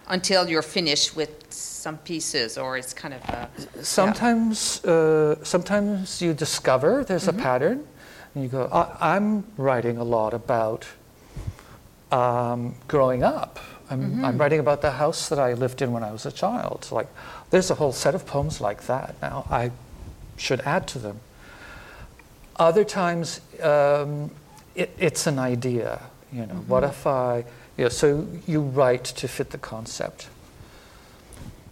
[0.08, 4.90] until you're finished with some pieces or it's kind of a, sometimes yeah.
[4.90, 7.38] uh, sometimes you discover there's mm-hmm.
[7.38, 7.86] a pattern
[8.34, 10.86] and you go I, am writing a lot about
[12.10, 13.58] um, growing up
[13.88, 14.25] I'm, mm-hmm.
[14.25, 17.09] I'm, writing about the house that i lived in when i was a child like
[17.51, 19.70] there's a whole set of poems like that now i
[20.37, 21.20] should add to them
[22.57, 24.31] other times um,
[24.75, 26.01] it, it's an idea
[26.33, 26.68] you know mm-hmm.
[26.68, 27.44] what if i
[27.77, 30.29] you know, so you write to fit the concept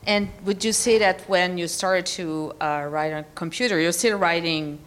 [0.06, 3.92] and would you say that when you started to uh, write on a computer, you're
[3.92, 4.78] still writing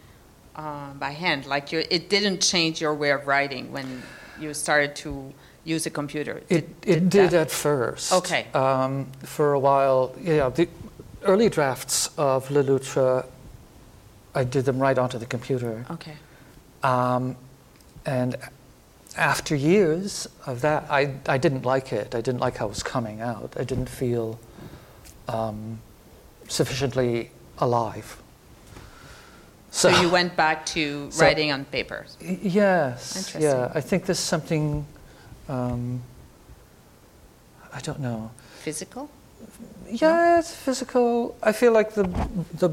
[0.56, 1.46] uh, by hand?
[1.46, 4.04] Like it didn't change your way of writing when
[4.40, 5.34] you started to
[5.68, 6.42] use a computer?
[6.48, 8.14] Did, it it did, did at first.
[8.14, 8.48] Okay.
[8.54, 10.50] Um, for a while, yeah.
[10.50, 10.68] The
[11.24, 13.26] early drafts of Le Loutre,
[14.34, 15.86] I did them right onto the computer.
[15.92, 16.16] Okay.
[16.84, 17.36] Um,
[18.06, 18.36] and
[19.18, 22.16] after years of that, I, I didn't like it.
[22.16, 23.54] I didn't like how it was coming out.
[23.58, 24.40] I didn't feel
[25.28, 25.80] um,
[26.48, 28.22] sufficiently alive.
[29.72, 32.06] So, so, you went back to so, writing on paper.
[32.22, 33.36] Yes.
[33.38, 33.72] Yeah.
[33.74, 34.86] I think there's something.
[35.50, 36.02] Um,
[37.74, 38.32] I don't know.
[38.60, 39.10] Physical.
[39.90, 40.40] Yeah, no?
[40.40, 41.38] it's physical.
[41.44, 42.04] I feel like the
[42.54, 42.70] the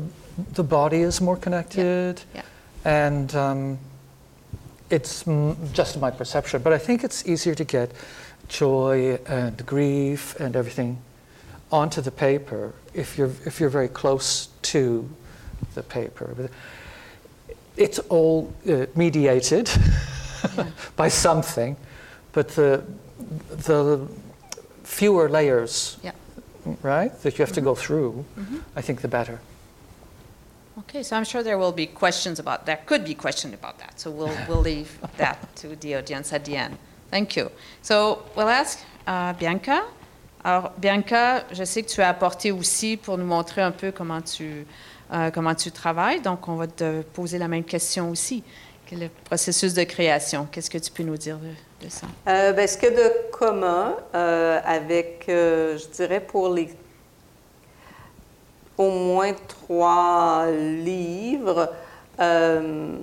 [0.54, 2.20] the body is more connected.
[2.34, 2.42] Yeah.
[2.42, 2.42] yeah.
[2.84, 3.78] And um,
[4.90, 7.92] it's m- just my perception, but I think it's easier to get
[8.48, 10.98] joy and grief and everything
[11.72, 15.08] onto the paper if you're, if you're very close to
[15.74, 16.50] the paper.
[17.76, 19.70] It's all uh, mediated
[20.56, 20.66] yeah.
[20.96, 21.76] by something,
[22.35, 22.85] but the,
[23.51, 24.07] the
[24.83, 26.12] fewer layers, yeah.
[26.83, 27.55] right, that you have mm-hmm.
[27.55, 28.59] to go through, mm-hmm.
[28.77, 29.40] I think the better.
[30.81, 32.87] Okay, so I'm sure there will be questions about that.
[32.87, 33.98] Could be questions about that.
[34.00, 36.77] So we'll, we'll leave that to the audience at the end.
[37.11, 37.50] Thank you.
[37.83, 39.85] So we'll ask uh, Bianca.
[40.42, 44.21] Alors, Bianca, je sais que tu as apporté aussi pour nous montrer un peu comment
[44.21, 44.67] tu,
[45.13, 46.21] euh, comment tu travailles.
[46.21, 48.42] Donc, on va te poser la même question aussi.
[48.85, 50.46] Quel est le processus de création?
[50.50, 51.48] Qu'est-ce que tu peux nous dire de,
[51.90, 52.06] ça?
[52.28, 56.68] Euh, ben, ce qu'il y a de commun euh, avec, je dirais, pour les,
[58.76, 61.70] au moins trois livres.
[62.20, 62.96] Euh,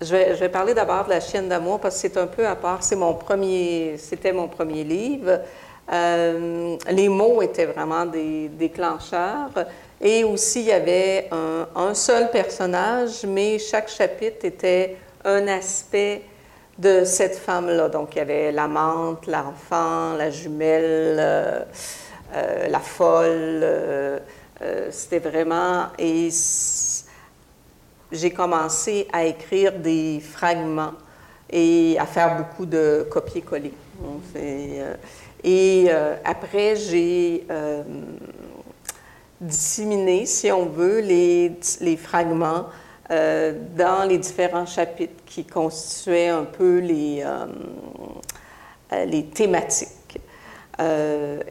[0.00, 2.82] je, vais, parler d'abord de La chienne d'amour parce que c'est un peu à part.
[2.82, 5.40] C'est mon premier, c'était mon premier livre.
[5.92, 9.50] Euh, les mots étaient vraiment des déclencheurs.
[10.00, 11.30] Et aussi, il y avait
[11.74, 16.22] un, seul personnage, mais chaque chapitre était un aspect
[16.78, 17.88] de cette femme-là.
[17.88, 21.60] Donc, il y avait l'amante, l'enfant, la jumelle, euh,
[22.34, 24.20] euh, la folle.
[24.90, 25.88] C'était vraiment...
[25.98, 26.30] Et
[28.12, 30.94] j'ai commencé à écrire des fragments
[31.50, 33.74] et à faire beaucoup de copier-coller.
[35.44, 37.82] Et euh, après, j'ai euh,
[39.38, 42.66] disséminé, si on veut, les fragments
[43.10, 47.24] euh, dans les différents chapitres qui constituaient un peu les,
[49.06, 50.20] les thématiques.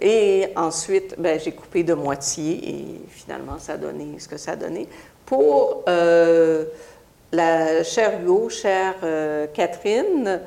[0.01, 4.51] et ensuite, ben, j'ai coupé de moitié et finalement, ça a donné ce que ça
[4.53, 4.87] a donné.
[5.25, 5.83] Pour
[7.31, 8.95] la chère Hugo, chère
[9.53, 10.41] Catherine,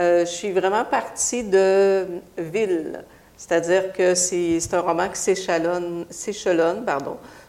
[0.00, 2.04] euh, je suis vraiment partie de
[2.36, 3.04] ville,
[3.36, 6.04] c'est-à-dire que c'est un roman qui s'échelonne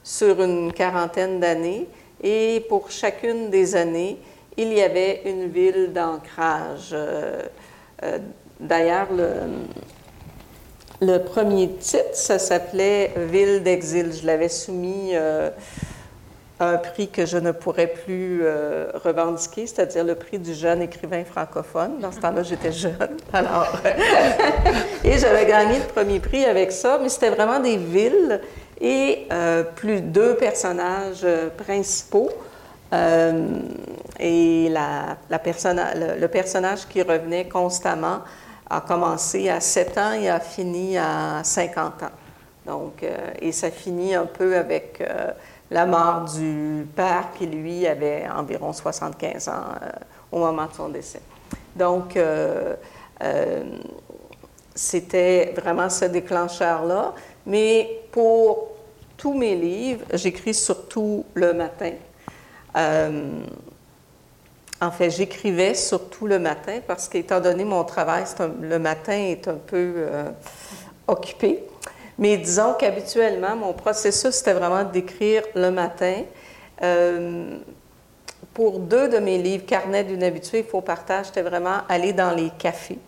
[0.04, 1.88] sur une quarantaine d'années
[2.24, 4.18] et pour chacune des années,
[4.58, 6.92] il y avait une ville d'ancrage.
[6.94, 7.42] Euh,
[8.04, 8.20] euh,
[8.60, 9.08] d'ailleurs,
[11.02, 14.14] le, premier titre, ça s'appelait Ville d'exil.
[14.14, 15.14] Je l'avais soumis
[16.60, 21.24] un prix que je ne pourrais plus euh, revendiquer, c'est-à-dire le prix du jeune écrivain
[21.26, 22.00] francophone.
[22.00, 23.18] Dans ce temps-là, j'étais jeune.
[23.34, 23.82] Alors,
[25.04, 28.40] et j'avais gagné le premier prix avec ça, mais c'était vraiment des villes
[28.80, 32.30] et euh, plus deux personnages euh, principaux.
[34.20, 35.42] et la, la
[36.20, 38.20] le, personnage qui revenait constamment
[38.70, 42.16] a commencé à 7 ans et a fini à 50 ans.
[42.66, 43.06] Donc,
[43.42, 45.02] et ça finit un peu avec
[45.72, 49.90] la mort du père qui, lui, avait environ 75 ans euh,
[50.32, 51.22] au moment de son décès.
[51.76, 52.76] Donc, euh,
[53.24, 53.64] euh,
[54.74, 57.14] c'était vraiment ce déclencheur-là.
[57.46, 58.70] Mais pour
[59.18, 61.92] tous mes livres, j'écris surtout le matin.
[64.82, 68.24] en fait, j'écrivais surtout le matin parce qu'étant donné mon travail,
[68.62, 70.08] le matin est un peu
[71.08, 71.64] occupé.
[72.18, 76.24] Mais disons qu'habituellement, mon processus, c'était vraiment d'écrire le matin.
[76.82, 77.58] Euh,
[78.54, 82.32] pour deux de mes livres, Carnet d'une habituée, il faut partage, c'était vraiment aller dans
[82.32, 83.00] les cafés.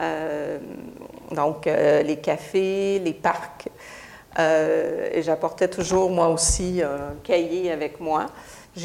[0.00, 0.58] Euh,
[1.32, 3.68] donc, euh, les cafés, les parcs.
[4.38, 8.26] Et j'apportais toujours, moi aussi, un cahier avec moi.
[8.76, 8.82] Quand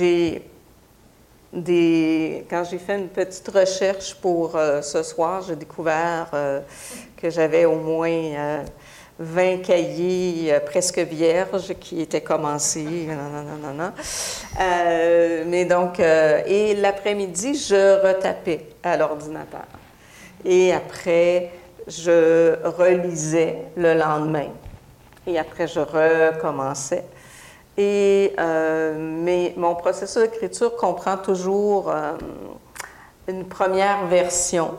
[1.54, 6.30] j'ai fait une petite recherche pour ce soir, j'ai découvert
[7.18, 8.64] que j'avais au moins
[9.22, 13.08] 20 cahiers euh, presque vierges qui étaient commencés.
[14.60, 19.68] Euh, mais donc, euh, et l'après-midi, je retapais à l'ordinateur.
[20.44, 21.52] Et après,
[21.88, 24.50] je relisais le lendemain.
[25.38, 27.06] Après, je recommençais.
[27.78, 31.92] Et mais mon processus d'écriture comprend toujours
[33.28, 34.72] une première version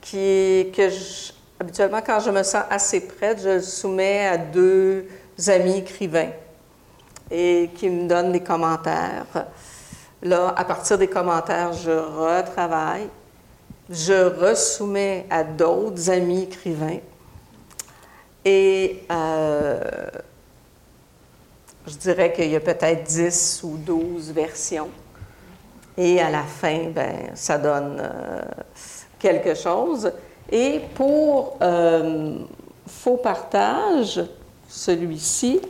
[0.00, 0.88] qui que
[1.62, 5.06] Habituellement, quand je me sens assez prête, je le soumets à deux
[5.46, 6.30] amis écrivains
[7.30, 9.46] et qui me donnent des commentaires.
[10.24, 13.08] Là, à partir des commentaires, je retravaille,
[13.88, 16.98] je resoumets à d'autres amis écrivains
[18.44, 19.80] et euh,
[21.86, 24.90] je dirais qu'il y a peut-être 10 ou 12 versions.
[25.96, 28.42] Et à la fin, ben, ça donne euh,
[29.18, 30.10] quelque chose.
[30.50, 32.38] Et pour euh,
[32.86, 34.20] faux partage,
[34.68, 35.60] celui-ci,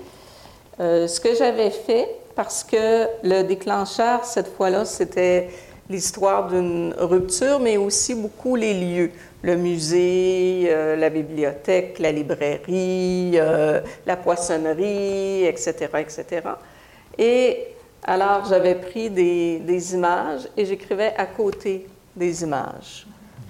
[0.78, 5.48] ce que j'avais fait, parce que le déclencheur, cette fois-là, c'était
[5.92, 9.10] l'histoire d'une rupture, mais aussi beaucoup les lieux.
[9.42, 13.32] Le musée, euh, la bibliothèque, la librairie,
[14.06, 16.48] la poissonnerie, etc., etc.
[17.18, 17.66] Et
[18.04, 21.86] alors, j'avais pris des, images et j'écrivais à côté
[22.16, 23.06] des images.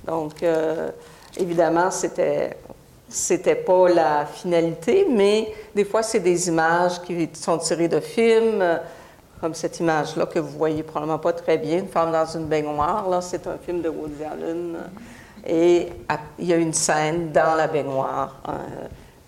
[0.07, 0.43] Donc,
[1.39, 2.57] Évidemment, c'était
[3.09, 8.81] c'était pas la finalité, mais des fois, c'est des images qui sont tirées de films,
[9.43, 13.11] comme cette image-là que vous voyez probablement pas très bien, une femme dans une baignoire.
[13.11, 14.77] Là, c'est un film de Woody Allen.
[15.45, 15.89] Et
[16.39, 18.41] il y a une scène dans la baignoire.
[18.47, 18.61] Hein.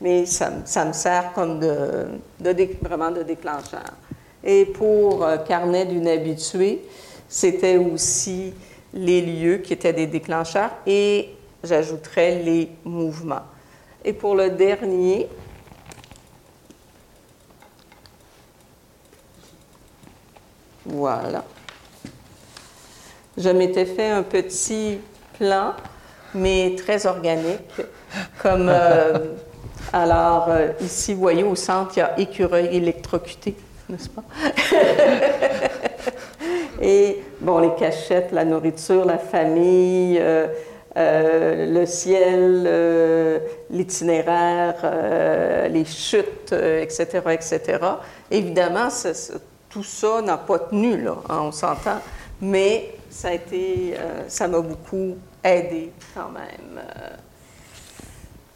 [0.01, 2.07] mais ça, me sert comme de,
[2.81, 3.91] vraiment de déclencheur.
[4.45, 6.85] Et pour euh, Carnet d'une habituée,
[7.29, 8.55] c'était aussi
[8.93, 11.31] les lieux qui étaient des déclencheurs et
[11.65, 13.43] j'ajouterais les mouvements.
[14.05, 15.29] Et pour le dernier,
[20.87, 21.45] Voilà.
[23.37, 24.99] Je m'étais fait un petit
[25.39, 25.73] plan,
[26.35, 27.81] mais très organique.
[28.43, 29.19] Comme, euh,
[29.93, 33.57] alors, euh, ici, vous voyez, au centre, il y a écureuil électrocuté,
[33.89, 34.23] n'est-ce pas?
[36.83, 40.47] Et, bon, les cachettes, la nourriture, la famille, euh,
[40.97, 44.77] le ciel, l'itinéraire,
[45.71, 47.79] les chutes, etc., etc.
[48.31, 48.91] Évidemment,
[49.75, 51.99] tout ça n'a pas tenu, là, hein, on s'entend,
[52.41, 56.79] mais ça a été, euh, ça m'a beaucoup aidé quand même.
[56.79, 57.17] Euh.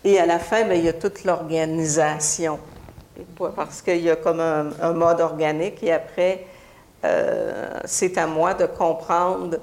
[0.05, 2.61] Et à la fin, bien, il y a toute l'organisation,
[3.57, 6.47] parce qu'il y a comme un, mode organique, et après,
[7.05, 9.59] euh, c'est à moi de comprendre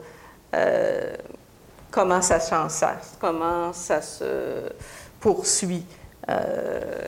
[1.90, 2.74] comment ça change,
[3.20, 4.72] comment ça se
[5.22, 5.86] poursuit.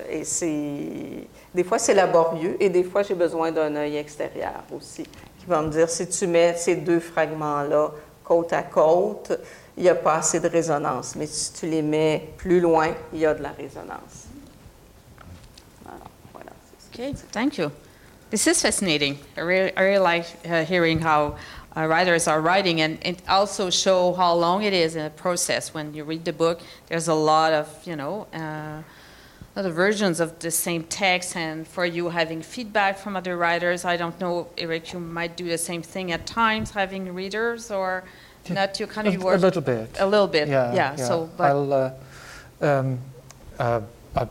[0.09, 1.27] et c'est
[1.57, 5.03] des fois c'est laborieux et des fois j'ai besoin d'un œil extérieur aussi
[5.47, 7.91] va me dire, si tu mets ces deux fragments-là
[8.23, 9.31] côte à côte,
[9.77, 11.15] il n'y a pas assez de résonance.
[11.15, 14.27] Mais si tu les mets plus loin, il y a de la résonance.
[16.33, 16.51] voilà.
[16.93, 17.71] Okay, thank you.
[18.29, 19.17] This is fascinating.
[19.37, 21.35] I really, like uh, hearing how
[21.77, 25.73] uh, writers are writing, and it also show how long it is in a process.
[25.73, 28.81] When you read the book, there's a lot of, you know, uh,
[29.57, 33.85] other versions of the same text and for you having feedback from other writers.
[33.85, 38.03] I don't know, Eric, you might do the same thing at times, having readers or
[38.45, 38.79] yeah, not.
[38.79, 39.89] You kind of a, a little bit.
[39.99, 40.47] A little bit.
[40.47, 40.73] Yeah.
[40.73, 40.95] Yeah.
[40.97, 41.07] yeah.
[41.07, 41.73] So, but I'll.
[41.73, 41.91] Uh,
[42.61, 42.99] um,
[43.59, 43.81] uh,
[44.15, 44.25] uh,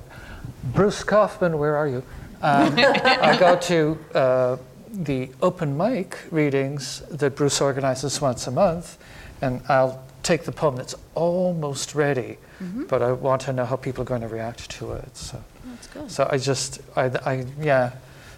[0.73, 2.03] Bruce Kaufman, where are you?
[2.41, 4.57] Um, I go to uh,
[4.93, 8.97] the open mic readings that Bruce organizes once a month,
[9.43, 12.85] and I'll take the poem that's almost ready, mm-hmm.
[12.85, 15.17] but I want to know how people are going to react to it.
[15.17, 16.11] So, that's good.
[16.11, 17.93] So I just, I, I, yeah.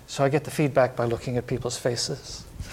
[0.07, 2.45] So I get the feedback by looking at people's faces.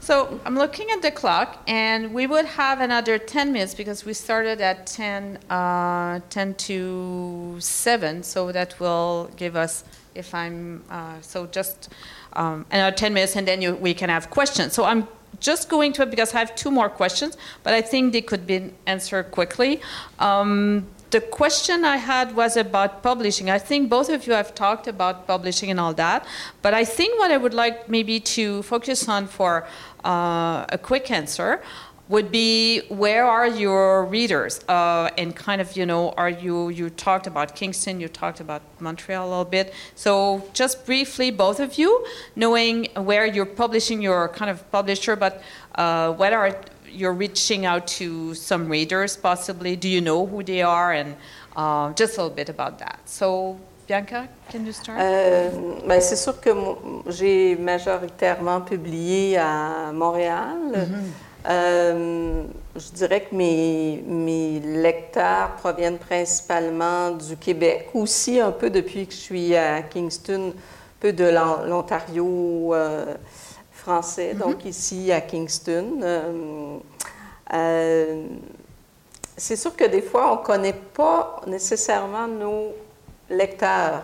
[0.00, 4.14] so I'm looking at the clock, and we would have another 10 minutes because we
[4.14, 8.22] started at 10, uh, 10 to 7.
[8.22, 9.84] So that will give us,
[10.14, 11.90] if I'm, uh, so just
[12.32, 14.72] um, another 10 minutes, and then you, we can have questions.
[14.72, 15.06] So I'm
[15.40, 18.46] just going to it because I have two more questions, but I think they could
[18.46, 19.80] be answered quickly.
[20.18, 23.48] Um, the question I had was about publishing.
[23.48, 26.26] I think both of you have talked about publishing and all that,
[26.62, 29.66] but I think what I would like maybe to focus on for
[30.04, 31.62] uh, a quick answer
[32.08, 36.88] would be where are your readers uh, and kind of you know are you you
[36.90, 41.78] talked about kingston you talked about montreal a little bit so just briefly both of
[41.78, 42.04] you
[42.36, 45.42] knowing where you're publishing your kind of publisher but
[45.74, 46.56] uh, what are
[46.88, 51.16] you're reaching out to some readers possibly do you know who they are and
[51.56, 54.98] uh, just a little bit about that so Bianca, can you start?
[55.00, 55.50] Euh,
[55.86, 56.50] ben c'est sûr que
[57.06, 60.58] j'ai majoritairement publié à Montréal.
[60.58, 61.26] Mm -hmm.
[61.48, 62.42] Euh,
[62.74, 69.12] je dirais que mes, mes, lecteurs proviennent principalement du Québec, aussi un peu depuis que
[69.12, 70.52] je suis à Kingston, un
[70.98, 71.24] peu de
[71.68, 73.14] l'Ontario euh,
[73.70, 74.38] français, mm-hmm.
[74.38, 76.00] donc ici à Kingston.
[77.52, 78.26] Euh,
[79.36, 82.74] c'est sûr que des fois, on ne connaît pas nécessairement nos
[83.30, 84.02] lecteurs.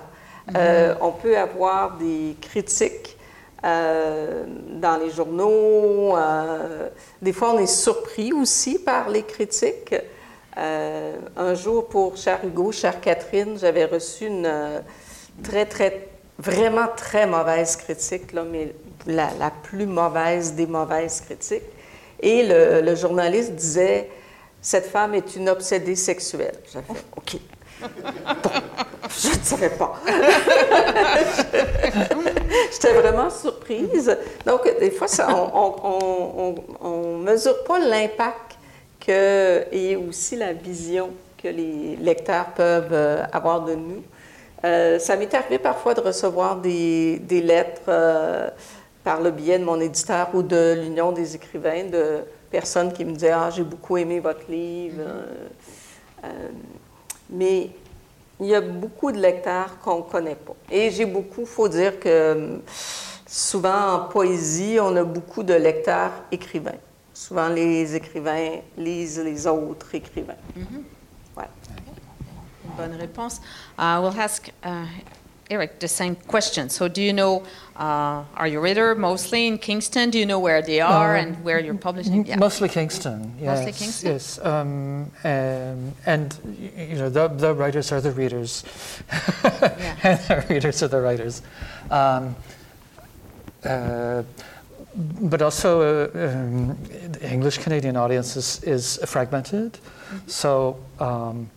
[0.49, 0.97] Mm-hmm.
[1.01, 3.17] on peut avoir des critiques
[3.65, 6.17] euh, dans les journaux.
[6.17, 6.89] Euh,
[7.21, 9.95] des fois, on est surpris aussi par les critiques.
[10.59, 14.51] Euh, un jour, pour cher Hugo, chère Catherine, j'avais reçu une
[15.45, 16.09] très, très,
[16.41, 18.75] vraiment très mauvaise critique, là, mais
[19.07, 19.31] la,
[19.63, 21.63] plus mauvaise des mauvaises critiques.
[22.19, 24.11] Et le, journaliste disait
[24.61, 26.57] Cette femme est une obsédée sexuelle.
[26.73, 27.37] J'avais fait OK.
[29.09, 30.01] je ne savais pas.
[32.73, 34.17] J'étais vraiment surprise.
[34.47, 35.07] Donc, des fois,
[35.55, 38.59] on ne mesure pas l'impact
[39.01, 41.11] que, et aussi la vision
[41.43, 44.03] que les lecteurs peuvent euh, avoir de nous.
[44.65, 48.49] Euh, ça m'est arrivé parfois de recevoir des, lettres euh,
[49.03, 53.13] par le biais de mon éditeur ou de l'Union des écrivains, de personnes qui me
[53.13, 55.03] disaient Ah, j'ai beaucoup aimé votre livre.
[57.29, 57.71] mais
[58.41, 60.55] il y a beaucoup de lecteurs qu'on ne connaît pas.
[60.71, 62.61] Et j'ai beaucoup, il faut dire que
[63.27, 66.81] souvent en poésie, on a beaucoup de lecteurs écrivains.
[67.15, 70.41] Souvent, les écrivains lisent les autres écrivains.
[70.57, 71.39] Mm -hmm.
[71.39, 71.49] ouais.
[72.77, 73.41] Bonne réponse.
[73.79, 74.87] Uh, we'll ask uh,
[75.53, 76.71] Eric the same question.
[76.71, 77.45] So, do you know,
[77.77, 80.11] uh, are you reader mostly in Kingston?
[80.11, 82.27] Do you know where they are and where you're publishing?
[82.27, 82.37] Yeah.
[82.37, 83.35] Mostly Kingston.
[83.39, 84.13] Yes, mostly Kingston.
[84.13, 86.29] Yes, um, um, and
[86.89, 88.65] you know the, the writers are the readers,
[90.03, 91.43] and the readers are the writers.
[91.91, 92.35] Um,
[93.65, 94.23] uh,
[94.95, 96.77] but also, uh, um,
[97.13, 99.79] the English Canadian audience is, is fragmented.
[100.27, 101.49] So um,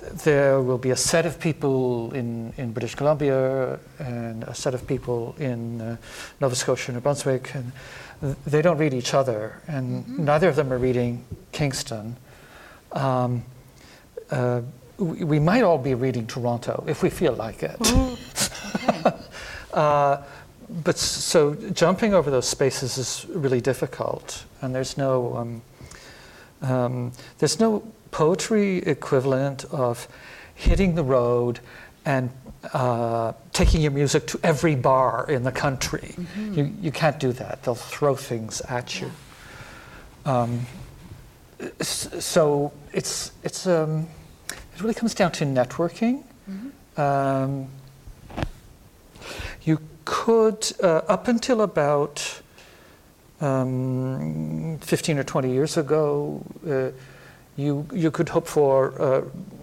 [0.00, 4.86] there will be a set of people in, in British Columbia and a set of
[4.86, 5.96] people in uh,
[6.40, 7.72] Nova Scotia and New Brunswick, and
[8.20, 12.16] th- they don't read each other, and neither of them are reading Kingston.
[12.92, 13.44] Um,
[14.30, 14.62] uh,
[14.98, 17.76] we, we might all be reading Toronto if we feel like it.
[19.74, 20.22] uh,
[20.82, 25.62] but so jumping over those spaces is really difficult, and there's no um,
[26.62, 30.08] um, there's no poetry equivalent of
[30.54, 31.60] hitting the road
[32.04, 32.30] and
[32.72, 36.14] uh, taking your music to every bar in the country.
[36.56, 37.62] You, you can't do that.
[37.62, 39.10] They'll throw things at you.
[40.26, 40.66] Um,
[41.80, 44.06] so it's it's um,
[44.50, 46.24] it really comes down to networking.
[47.00, 47.68] Um,
[49.62, 52.42] you could, uh, up until about
[53.40, 56.90] um, 15 or 20 years ago, uh,
[57.60, 59.22] you, you could hope for uh,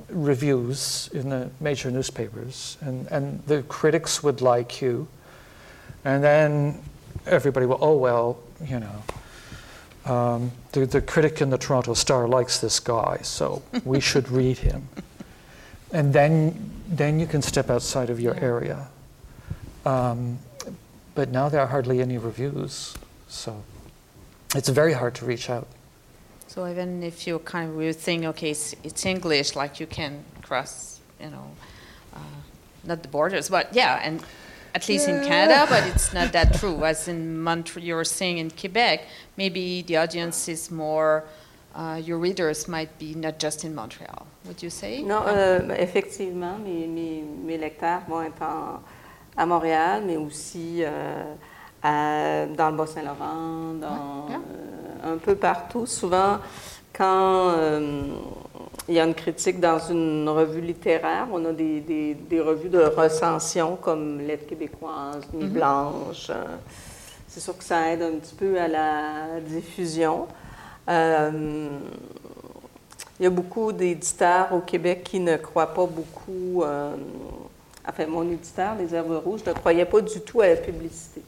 [0.09, 5.07] reviews in the major newspapers, and, and the critics would like you.
[6.05, 6.81] And then
[7.25, 9.03] everybody will, oh, well, you know,
[10.11, 14.57] um, the, the critic in the Toronto Star likes this guy, so we should read
[14.59, 14.87] him.
[15.91, 18.87] And then, then you can step outside of your area.
[19.85, 20.39] Um,
[21.15, 22.95] but now there are hardly any reviews,
[23.27, 23.63] so
[24.55, 25.67] it's very hard to reach out.
[26.57, 30.23] So even if you kind of will think, okay, it's, it's English, like you can
[30.41, 31.51] cross, you know,
[32.15, 32.17] uh,
[32.83, 34.23] not the borders, but yeah, and
[34.73, 36.83] at least in Canada, but it's not that true.
[36.83, 39.01] As in Montreal, you're saying in Quebec,
[39.37, 41.25] maybe the audience is more,
[41.75, 44.25] uh, your readers might be not just in Montreal.
[44.45, 45.03] Would you say?
[45.03, 48.81] Non, euh, effectivement, mes, mes, mes lecteurs vont être en-
[49.37, 51.35] à Montréal, mais aussi euh,
[51.83, 54.41] dans le Bas-Saint-Laurent, dans, Ouais, bien.
[55.05, 55.85] euh, un peu partout.
[55.85, 56.37] Souvent,
[56.93, 58.01] quand euh,
[58.87, 62.69] il y a une critique dans une revue littéraire, on a des, des- des revues
[62.69, 66.27] de recension comme Lettres québécoises, Nuit blanche.
[66.29, 66.43] euh,
[67.27, 70.27] c'est sûr que ça aide un petit peu à la diffusion.
[70.89, 71.69] Euh,
[73.19, 76.63] il y a beaucoup d'éditeurs au Québec qui ne croient pas beaucoup.
[76.63, 76.95] euh,
[77.87, 81.21] enfin, mon éditeur, Les Herbes Rouges, ne croyait pas du tout à la publicité.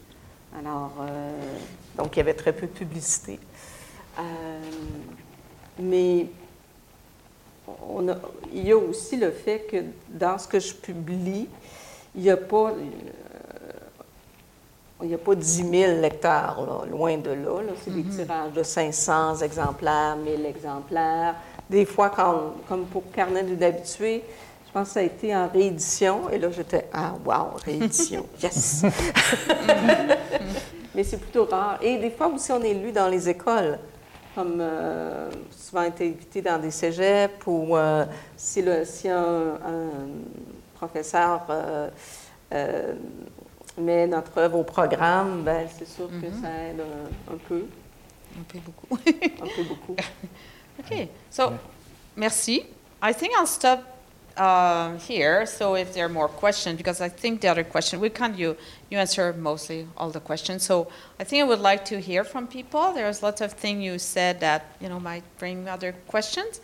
[0.58, 1.30] Alors, euh,
[1.96, 3.38] donc, il y avait très peu de publicité.
[4.18, 4.22] Euh,
[5.78, 6.26] mais
[7.88, 8.16] on a-
[8.52, 9.76] il y a aussi le fait que
[10.08, 11.48] dans ce que je publie,
[12.16, 12.70] il n'y a pas.
[12.70, 12.74] euh,
[15.02, 17.62] il n'y a pas 10 000 lecteurs, là, loin de là.
[17.62, 17.72] là.
[17.82, 21.36] C'est des tirages de 500 exemplaires, 1000 exemplaires.
[21.70, 24.22] Des fois, quand, comme pour Carnet d'une habituée,
[24.70, 26.30] je pense que ça a été en réédition.
[26.30, 28.84] Et là, j'étais Ah, wow, réédition, yes!
[30.94, 31.78] Mais c'est plutôt rare.
[31.82, 33.78] Et des fois aussi, on est lu dans les écoles,
[34.34, 38.04] comme euh, souvent été invité dans des cégeps ou euh,
[38.36, 39.88] si, le, si un, un
[40.74, 41.42] professeur
[42.52, 42.94] euh,
[43.76, 47.64] met notre œuvre au programme, ben, c'est sûr que ça aide un, un peu,
[48.38, 48.96] Un peu beaucoup.
[48.96, 49.96] un peu beaucoup.
[50.80, 51.50] Okay, so
[52.16, 52.64] merci.
[53.02, 53.80] I think I'll stop
[54.40, 55.44] um, here.
[55.44, 58.56] So if there are more questions, because I think the other question we can you
[58.88, 60.62] you answer mostly all the questions.
[60.62, 60.88] So
[61.20, 62.92] I think I would like to hear from people.
[62.92, 66.60] There's lots of things you said that you know might bring other questions.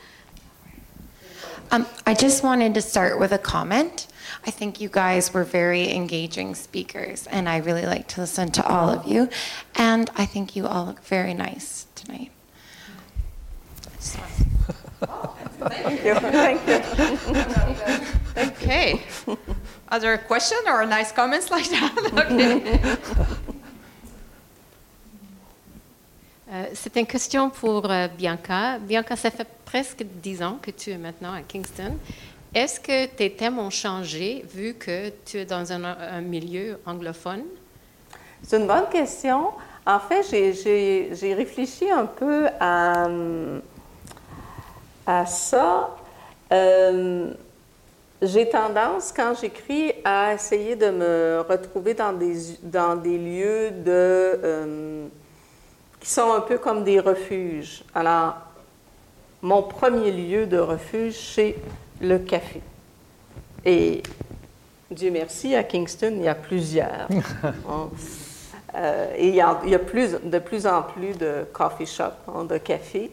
[1.70, 4.06] Um, I just wanted to start with a comment.
[4.46, 8.66] I think you guys were very engaging speakers, and I really like to listen to
[8.66, 9.28] all of you.
[9.74, 12.30] And I think you all look very nice tonight.
[15.68, 16.14] Thank you.
[16.14, 16.80] Thank you.
[18.36, 19.00] Okay.
[19.88, 21.92] other question or nice comments like that?
[22.12, 22.62] okay.
[26.52, 28.78] Euh, c'est une question pour euh, Bianca.
[28.78, 31.96] Bianca, ça fait presque dix ans que tu es maintenant à Kingston.
[32.54, 37.42] Est-ce que tes thèmes ont changé vu que tu es dans un, un milieu anglophone?
[38.42, 39.48] C'est une bonne question.
[39.84, 43.06] En fait, j'ai- j'ai j'ai réfléchi un peu à,
[45.06, 45.96] à ça.
[46.52, 47.32] Euh,
[48.22, 53.90] j'ai tendance, quand j'écris, à essayer de me retrouver dans des, dans des lieux de,
[53.90, 55.06] euh,
[56.00, 57.84] qui sont un peu comme des refuges.
[57.94, 58.36] Alors,
[59.42, 61.56] mon premier lieu de refuge, c'est
[62.00, 62.62] le café.
[63.64, 64.02] Et
[64.90, 67.08] Dieu merci, à Kingston, il y a plusieurs.
[67.68, 67.90] Hein.
[68.74, 71.86] Euh, et il y a, il y a plus, de plus en plus de coffee
[71.86, 73.10] shops, hein, de cafés.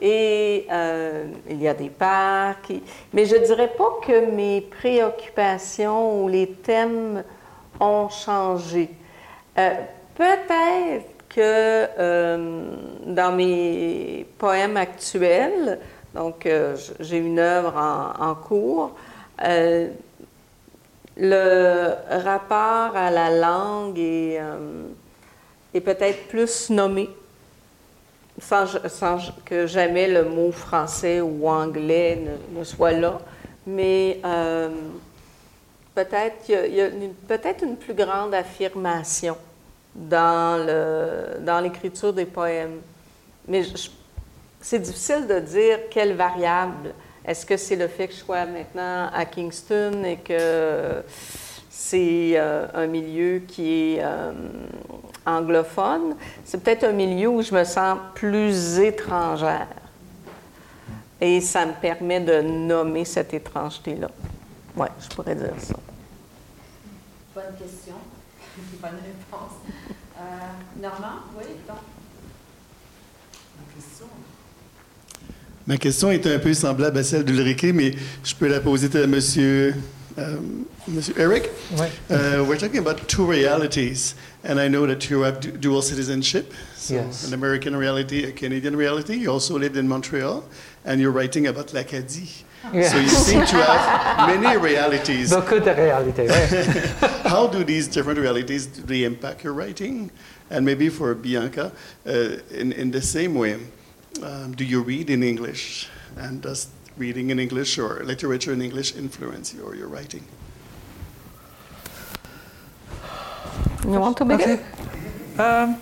[0.00, 2.72] Et euh, il y a des parcs.
[3.12, 7.22] mais je ne dirais pas que mes préoccupations ou les thèmes
[7.80, 8.90] ont changé.
[9.58, 9.70] Euh,
[10.16, 12.66] peut-être que euh,
[13.06, 15.78] dans mes poèmes actuels,
[16.14, 16.48] donc
[17.00, 18.92] j'ai une œuvre en, cours,
[21.16, 21.90] le
[22.22, 27.10] rapport à la langue est peut-être plus nommé,
[28.48, 32.22] sans, que jamais le mot français ou anglais
[32.56, 33.18] ne, soit là,
[33.66, 34.20] mais
[35.94, 36.88] peut-être il y a,
[37.28, 39.36] peut-être une plus grande affirmation
[39.94, 42.80] dans l'écriture dans des poèmes.
[43.46, 43.62] Mais
[44.60, 46.94] c'est difficile de dire quelle variable.
[47.24, 51.02] Est-ce que c'est le fait que je sois maintenant à Kingston et que
[51.70, 54.32] c'est euh, un milieu qui est euh,
[55.26, 56.16] anglophone?
[56.44, 59.68] C'est peut-être un milieu où je me sens plus étrangère.
[61.20, 64.10] Et ça me permet de nommer cette étrangeté-là.
[64.76, 65.74] Oui, je pourrais dire ça.
[67.34, 67.94] Bonne question.
[68.80, 69.52] Bonne réponse.
[70.18, 71.78] Euh, Normand, oui, donc.
[75.66, 79.06] Ma question est un peu semblable à celle d'Ulrike, mais je peux la poser à
[79.06, 79.74] Monsieur,
[80.18, 81.48] um, Monsieur Eric?
[81.78, 81.86] Oui.
[82.10, 84.14] Uh, we're talking about two realities,
[84.44, 86.52] and I know that you have dual citizenship.
[86.76, 87.26] So yes.
[87.26, 89.16] An American reality, a Canadian reality.
[89.16, 90.44] You also lived in Montreal,
[90.84, 92.44] and you're writing about l'Acadie.
[92.72, 92.88] Yeah.
[92.88, 95.30] So you seem to have many realities.
[95.30, 96.28] Beaucoup de réalités,
[97.24, 100.10] How do these different realities do they impact your writing?
[100.50, 101.72] And maybe for Bianca,
[102.06, 102.10] uh,
[102.50, 103.58] in, in the same way,
[104.22, 105.88] um, do you read in English?
[106.16, 110.24] And does reading in English or literature in English influence you or your writing?
[113.84, 114.50] You want to begin?
[114.50, 115.42] Okay.
[115.42, 115.80] Um,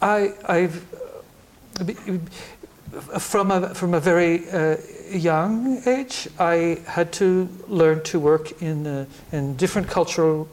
[0.00, 0.84] I, I've
[3.18, 4.76] from a, from a very uh,
[5.10, 10.48] young age, I had to learn to work in, uh, in different cultural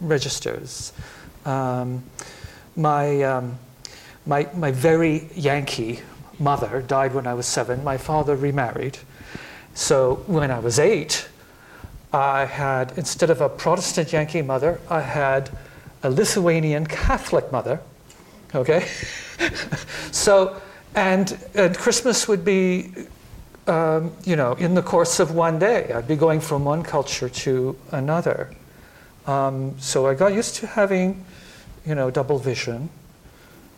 [0.00, 0.92] registers.
[1.44, 2.04] Um,
[2.76, 3.58] my, um,
[4.26, 6.00] my, my very Yankee
[6.38, 7.82] mother died when I was seven.
[7.82, 8.98] My father remarried.
[9.74, 11.28] So when I was eight,
[12.12, 15.50] I had, instead of a Protestant Yankee mother, I had
[16.02, 17.80] a Lithuanian Catholic mother.
[18.54, 18.86] Okay?
[20.12, 20.60] so
[20.94, 22.92] and, and Christmas would be,
[23.66, 25.90] um, you know, in the course of one day.
[25.92, 28.50] I'd be going from one culture to another.
[29.26, 31.24] Um, so I got used to having,
[31.86, 32.90] you know, double vision.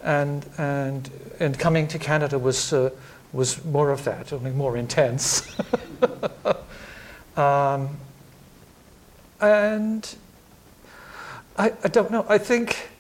[0.03, 1.09] And, and,
[1.39, 2.91] and coming to Canada was, uh,
[3.33, 5.57] was more of that, only more intense.
[7.37, 7.97] um,
[9.49, 10.15] and
[11.57, 12.91] I, I don't know, I think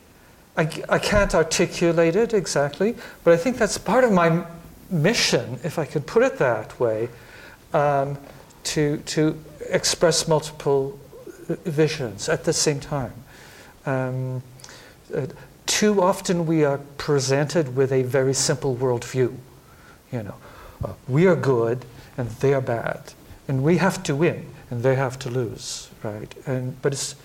[0.56, 4.44] I, I can't articulate it exactly, but I think that's part of my
[4.90, 7.08] mission, if I could put it that way,
[7.72, 8.18] um,
[8.64, 9.38] to, to
[9.70, 10.98] express multiple
[11.64, 13.12] visions at the same time.
[13.86, 14.42] Um,
[15.14, 15.26] uh,
[15.66, 19.34] too often we are presented with a very simple worldview.
[20.12, 20.34] You know,
[20.84, 21.84] uh, we are good
[22.16, 23.12] and they are bad,
[23.48, 26.34] and we have to win and they have to lose, right?
[26.46, 27.16] And but it's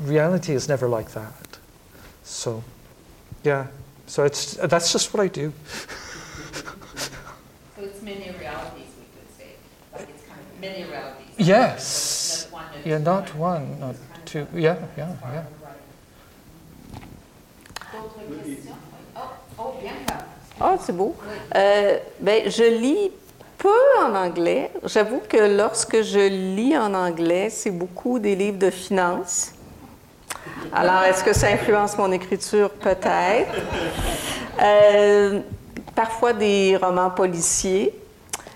[0.00, 1.58] reality is never like that.
[2.24, 2.62] So,
[3.44, 3.66] yeah.
[4.06, 5.52] So it's that's just what I do.
[6.52, 9.52] so it's many realities, we could say.
[9.92, 11.26] Like it's kind of many realities.
[11.38, 12.48] Yes.
[12.52, 13.96] Not yeah, not one, not
[14.26, 14.46] two.
[14.54, 15.44] Yeah, yeah, yeah.
[19.14, 19.76] Oh, oh
[20.60, 21.14] ah, c'est beau.
[21.54, 23.10] Euh, ben, je lis
[23.62, 24.70] peu en anglais.
[24.84, 29.52] J'avoue que lorsque je lis en anglais, c'est beaucoup des livres de finances.
[30.72, 32.70] Alors, est-ce que ça influence mon écriture?
[32.70, 33.54] Peut-être.
[34.60, 35.40] Euh,
[35.94, 37.94] parfois des romans policiers.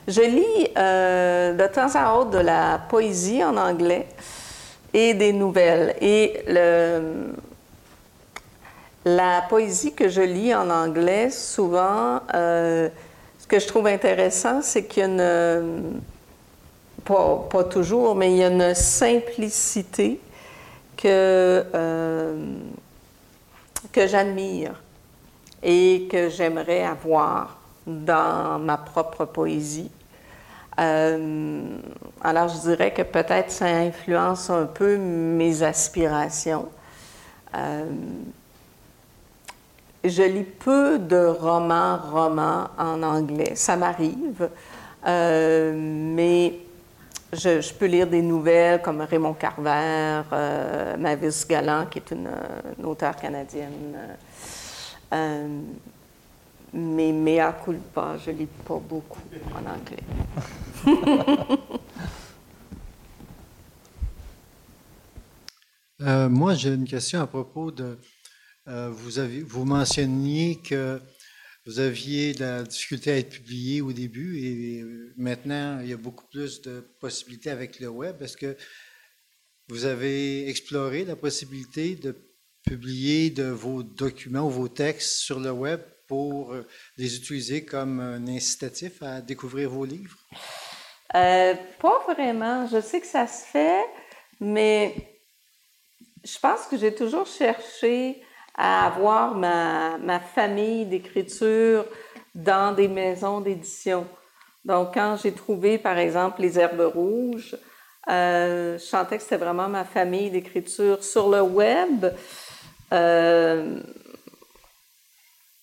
[0.08, 4.08] Je lis euh, de temps à autre de la poésie en anglais
[4.92, 5.94] et des nouvelles.
[6.00, 6.42] Et
[9.04, 12.88] la poésie que je lis en anglais, souvent, euh,
[13.46, 16.00] ce que je trouve intéressant, c'est qu'il y a une...
[17.04, 20.20] Pas, pas, toujours, mais il y a une simplicité
[20.96, 22.44] que, euh,
[23.92, 24.82] que j'admire
[25.62, 29.92] et que j'aimerais avoir dans ma propre poésie.
[30.80, 31.78] Euh,
[32.22, 36.68] alors je dirais que peut-être ça influence un peu mes aspirations.
[37.54, 37.84] Euh,
[40.08, 43.52] je lis peu de romans, romans en anglais.
[43.54, 44.48] Ça m'arrive,
[45.04, 46.66] mais
[47.32, 52.30] je, peux lire des nouvelles comme Raymond Carver, euh, Mavis Galland, qui est une,
[52.84, 53.96] auteure canadienne.
[55.12, 55.60] Euh,
[56.72, 59.22] mais mea culpa, je lis pas beaucoup
[59.54, 60.02] en anglais.
[66.02, 67.98] Euh, moi, j'ai une question à propos de.
[68.68, 71.00] Euh, vous, avez, vous mentionniez que
[71.66, 74.84] vous aviez la difficulté à être publié au début et
[75.16, 78.20] maintenant, il y a beaucoup plus de possibilités avec le web.
[78.22, 78.56] Est-ce que
[79.68, 82.16] vous avez exploré la possibilité de
[82.64, 86.54] publier de vos documents ou vos textes sur le web pour
[86.96, 90.18] les utiliser comme un incitatif à découvrir vos livres?
[91.14, 92.66] Euh, pas vraiment.
[92.66, 93.84] Je sais que ça se fait,
[94.40, 95.20] mais
[96.24, 98.22] je pense que j'ai toujours cherché
[98.56, 101.84] à avoir ma, ma famille d'écriture
[102.34, 104.06] dans des maisons d'édition.
[104.64, 107.56] Donc, quand j'ai trouvé, par exemple, Les Herbes Rouges,
[108.08, 111.02] euh, je sentais que c'était vraiment ma famille d'écriture.
[111.02, 112.06] Sur le web,
[112.92, 113.80] euh,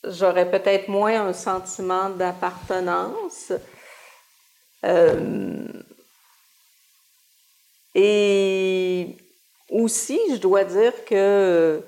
[0.03, 3.53] j'aurais peut-être moins un sentiment d'appartenance.
[4.85, 5.67] Euh,
[7.95, 9.17] et
[9.69, 11.81] aussi, je dois dire que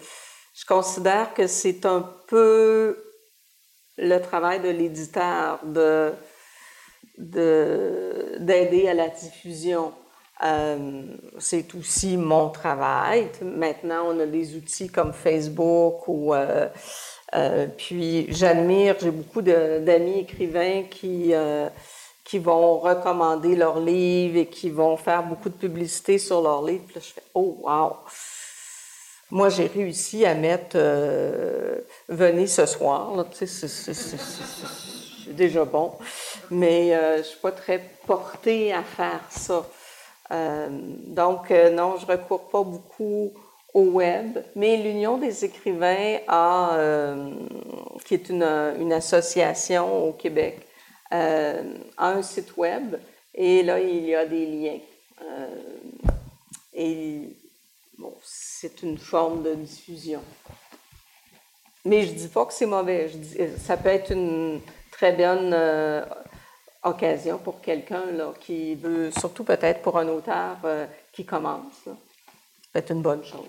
[0.56, 2.98] je considère que c'est un peu
[3.98, 6.14] le travail de l'éditeur de
[7.18, 9.94] d'aider à la diffusion.
[10.44, 11.04] Euh,
[11.40, 13.30] c'est aussi mon travail.
[13.42, 16.68] Maintenant, on a des outils comme Facebook ou euh,
[17.36, 21.34] euh, puis j'admire, j'ai beaucoup d'amis écrivains qui
[22.24, 26.84] qui vont recommander leurs livres et qui vont faire beaucoup de publicité sur leurs livres.
[26.88, 27.98] Puis là, je fais oh wow.
[29.36, 30.78] Moi, j'ai réussi à mettre
[32.08, 33.12] venez ce soir.
[33.44, 35.92] C'est déjà bon,
[36.50, 39.66] mais je suis pas très portée à faire ça.
[40.32, 43.32] Euh, donc, euh, non, je recours pas beaucoup
[43.74, 47.32] au web, mais l'Union des écrivains a, euh,
[48.06, 48.44] qui est une,
[48.80, 50.66] une, association au Québec,
[51.12, 51.60] a
[51.98, 52.96] un site web
[53.34, 54.80] et là, il y a des liens.
[56.74, 57.38] et
[57.98, 58.14] bon,
[58.66, 60.24] c'est une forme de diffusion.
[61.84, 63.10] Mais je dis pas que c'est mauvais.
[63.10, 64.60] Je dis, ça peut être une
[64.92, 65.56] très bonne
[66.82, 71.88] occasion pour quelqu'un là, qui veut, surtout peut-être pour un auteur euh, qui commence.
[72.74, 73.46] C'est une bonne chose.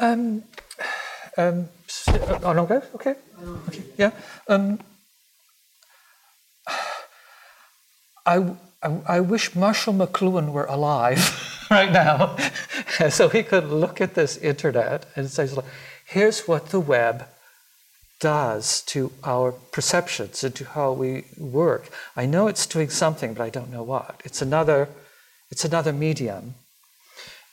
[0.00, 0.42] Um,
[1.38, 1.66] um,
[2.44, 2.80] en anglais?
[2.92, 3.08] OK.
[3.68, 3.82] okay.
[3.98, 4.12] Yeah.
[4.46, 4.78] Um,
[8.26, 8.38] I,
[8.82, 12.36] I, I wish Marshall McLuhan were alive right now
[13.10, 15.48] so he could look at this internet and say,
[16.06, 17.26] here's what the web
[18.20, 21.88] does to our perceptions and to how we work.
[22.16, 24.20] I know it's doing something, but I don't know what.
[24.24, 24.88] It's another,
[25.50, 26.54] it's another medium.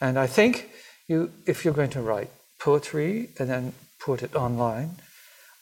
[0.02, 0.70] And I think
[1.08, 4.98] you, if you're going to write poetry and then put it online,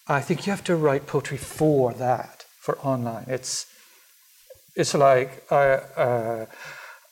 [0.08, 3.26] I think you have to write poetry for that, for online.
[3.28, 3.66] It's,
[4.76, 5.66] it's like I,
[5.98, 6.46] uh,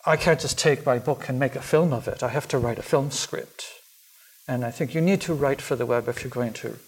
[0.06, 2.24] I can't just take my book and make a film of it.
[2.24, 3.66] I have to write a film script.
[4.48, 6.80] And I think you need to write for the web if you're going to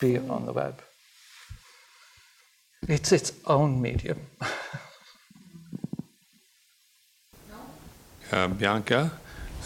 [0.00, 0.80] be on the web.
[2.88, 4.20] It's its own medium.
[8.32, 9.10] uh, Bianca,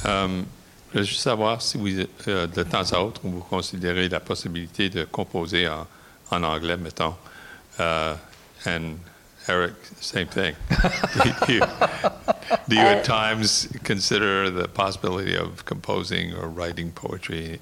[0.04, 0.46] um,
[0.92, 4.88] je veux juste savoir si vous, euh, de temps à autre, vous considérez la possibilité
[4.88, 5.86] de composer en,
[6.30, 7.16] en anglais, mettons.
[7.78, 8.16] Uh,
[8.64, 8.98] and
[9.48, 10.54] Eric, same thing.
[12.68, 17.60] do you, at times consider the possibility of composing or writing poetry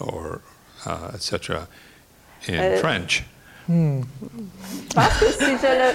[0.00, 0.40] or
[0.86, 1.68] uh, etc
[2.48, 3.24] in euh, French?
[3.68, 4.02] Hmm.
[4.88, 5.92] Je pense que si je le,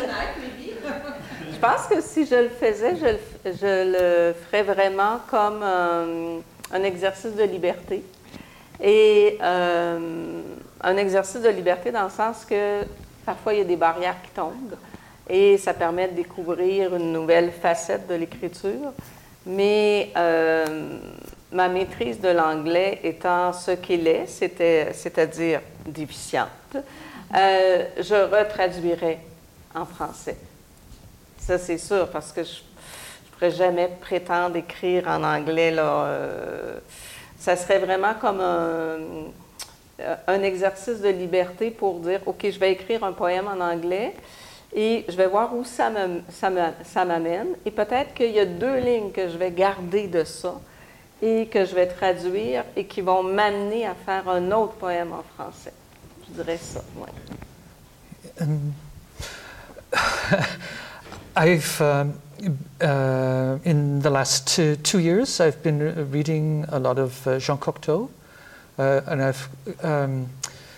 [1.52, 3.20] je pense que si je le faisais, je le,
[3.54, 6.40] je le ferais vraiment comme euh,
[6.72, 8.04] un exercice de liberté.
[8.82, 10.42] Et euh,
[10.82, 12.84] un exercice de liberté dans le sens que
[13.26, 14.78] parfois il y a des barrières qui tombent
[15.30, 18.94] et ça permet de découvrir une nouvelle facette de l'écriture.
[19.46, 21.00] Mais euh,
[21.52, 26.50] ma maîtrise de l'anglais étant ce qu'il est, c'est-à-dire déficiente,
[27.36, 29.20] euh, je retraduirais
[29.74, 30.38] en français.
[31.40, 35.74] Ça, c'est sûr, parce que je ne pourrais jamais prétendre écrire en anglais.
[35.78, 36.80] Euh,
[37.40, 39.08] ça serait vraiment comme un,
[40.44, 44.14] exercice de liberté pour dire, OK, je vais écrire un poème en anglais
[44.80, 47.48] et je vais voir où ça m'amène.
[47.66, 50.54] Et peut-être qu'il y a deux lignes que je vais garder de ça
[51.20, 55.24] et que je vais traduire et qui vont m'amener à faire un autre poème en
[55.36, 55.74] français.
[56.28, 57.10] Je dirais ça, ouais.
[58.40, 58.74] Um,
[61.36, 62.14] I've, um,
[62.80, 67.58] uh, in the last two, two, years, I've been reading a lot of uh, Jean
[67.58, 68.10] Cocteau,
[68.78, 69.50] uh, and I've,
[69.84, 70.30] um,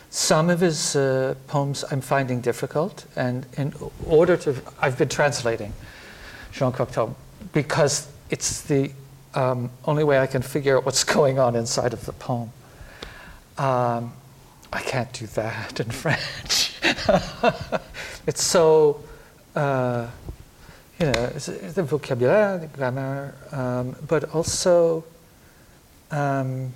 [0.09, 3.73] some of his uh, poems I'm finding difficult, and in
[4.07, 5.73] order to, I've been translating
[6.51, 7.13] Jean Cocteau
[7.53, 8.91] because it's the
[9.35, 12.51] um, only way I can figure out what's going on inside of the poem.
[13.57, 14.13] Um,
[14.71, 16.75] I can't do that in French.
[18.27, 19.01] it's so,
[19.55, 20.07] uh,
[20.99, 25.03] you know, the vocabulary, the grammar, um, but also
[26.11, 26.73] um,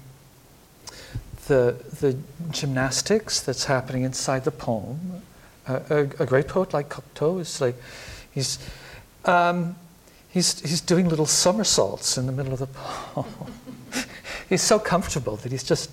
[1.47, 2.17] the, the
[2.51, 5.21] gymnastics that's happening inside the poem.
[5.67, 7.75] Uh, a, a, great poet like Cocteau is like,
[8.31, 8.59] he's,
[9.25, 9.75] um,
[10.29, 13.53] he's, he's doing little somersaults in the middle of the poem.
[14.49, 15.89] he's so comfortable that he's just,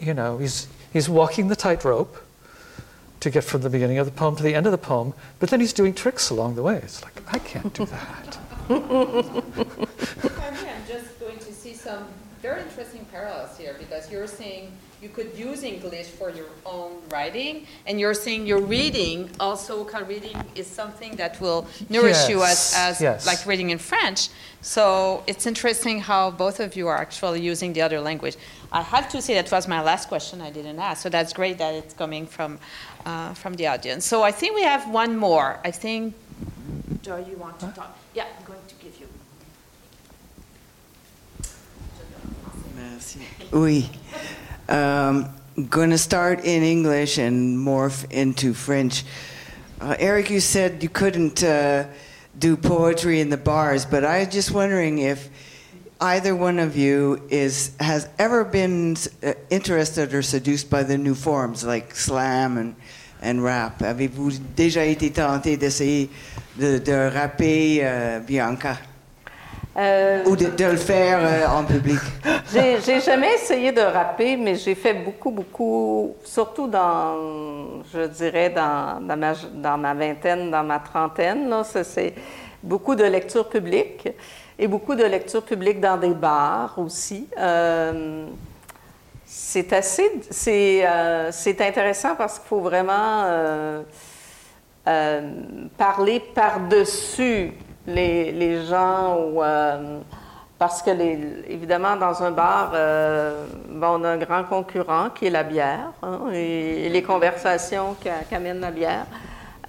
[0.00, 2.16] you know, he's, he's walking the tightrope
[3.20, 5.50] to get from the beginning of the poem to the end of the poem, but
[5.50, 6.76] then he's doing tricks along the way.
[6.76, 8.38] It's like, I can't do that.
[8.68, 8.80] I'm
[10.86, 12.06] just going to see some
[12.42, 17.66] very interesting parallels here because you're saying you could use English for your own writing,
[17.86, 22.28] and you're saying your reading also kind of reading is something that will nourish yes.
[22.28, 23.26] you as, as yes.
[23.26, 24.28] like reading in French.
[24.60, 28.36] So it's interesting how both of you are actually using the other language.
[28.72, 31.58] I have to say that was my last question I didn't ask, so that's great
[31.58, 32.58] that it's coming from
[33.06, 34.04] uh, from the audience.
[34.04, 35.60] So I think we have one more.
[35.64, 36.14] I think.
[37.02, 37.96] Do you want to talk?
[38.14, 39.06] Yeah, I'm going to give you.
[43.02, 43.18] Merci.
[43.52, 43.90] Oui.
[44.68, 45.28] Um,
[45.68, 49.04] going to start in English and morph into French.
[49.80, 51.86] Uh, Eric, you said you couldn't uh,
[52.38, 55.28] do poetry in the bars, but I was just wondering if
[56.00, 61.16] either one of you is has ever been uh, interested or seduced by the new
[61.16, 62.76] forms like slam and,
[63.20, 63.82] and rap.
[63.82, 66.08] Avez-vous déjà été tenté d'essayer
[66.56, 68.78] de, de rapper, euh, Bianca?
[69.74, 71.98] Euh, Ou de, de le faire euh, en public?
[72.52, 79.00] J'ai jamais essayé de rapper, mais j'ai fait beaucoup, beaucoup, surtout dans, je dirais, dans,
[79.00, 81.50] dans, ma, dans ma vingtaine, dans ma trentaine.
[81.84, 82.14] C'est
[82.62, 84.08] beaucoup de lecture publique
[84.58, 87.26] et beaucoup de lecture publique dans des bars aussi.
[87.38, 88.26] Euh,
[89.24, 93.24] c'est assez, c'est intéressant parce qu'il faut vraiment
[95.78, 97.52] parler par-dessus
[97.86, 99.98] les, gens euh,
[100.58, 101.18] parce que les,
[101.48, 103.46] évidemment dans un bar, euh,
[103.80, 108.60] on a un grand concurrent qui est la bière hein, et, les conversations qu'a- qu'amène
[108.60, 109.06] la bière.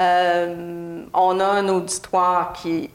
[0.01, 2.89] Euh, on a un auditoire qui est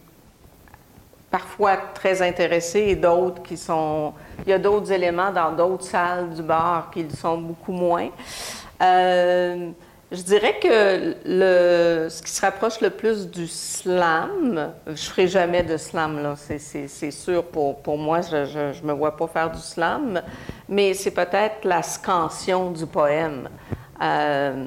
[1.31, 4.12] parfois très intéressés et d'autres qui sont...
[4.47, 8.09] Il y a d'autres éléments dans d'autres salles du bar qui le sont beaucoup moins.
[10.11, 15.77] Je dirais que ce qui se rapproche le plus du slam, je ferai jamais de
[15.77, 20.23] slam, c'est, sûr pour, moi, je ne me vois pas faire du slam,
[20.67, 23.51] mais c'est peut-être la scansion du poème.
[24.01, 24.67] Euh,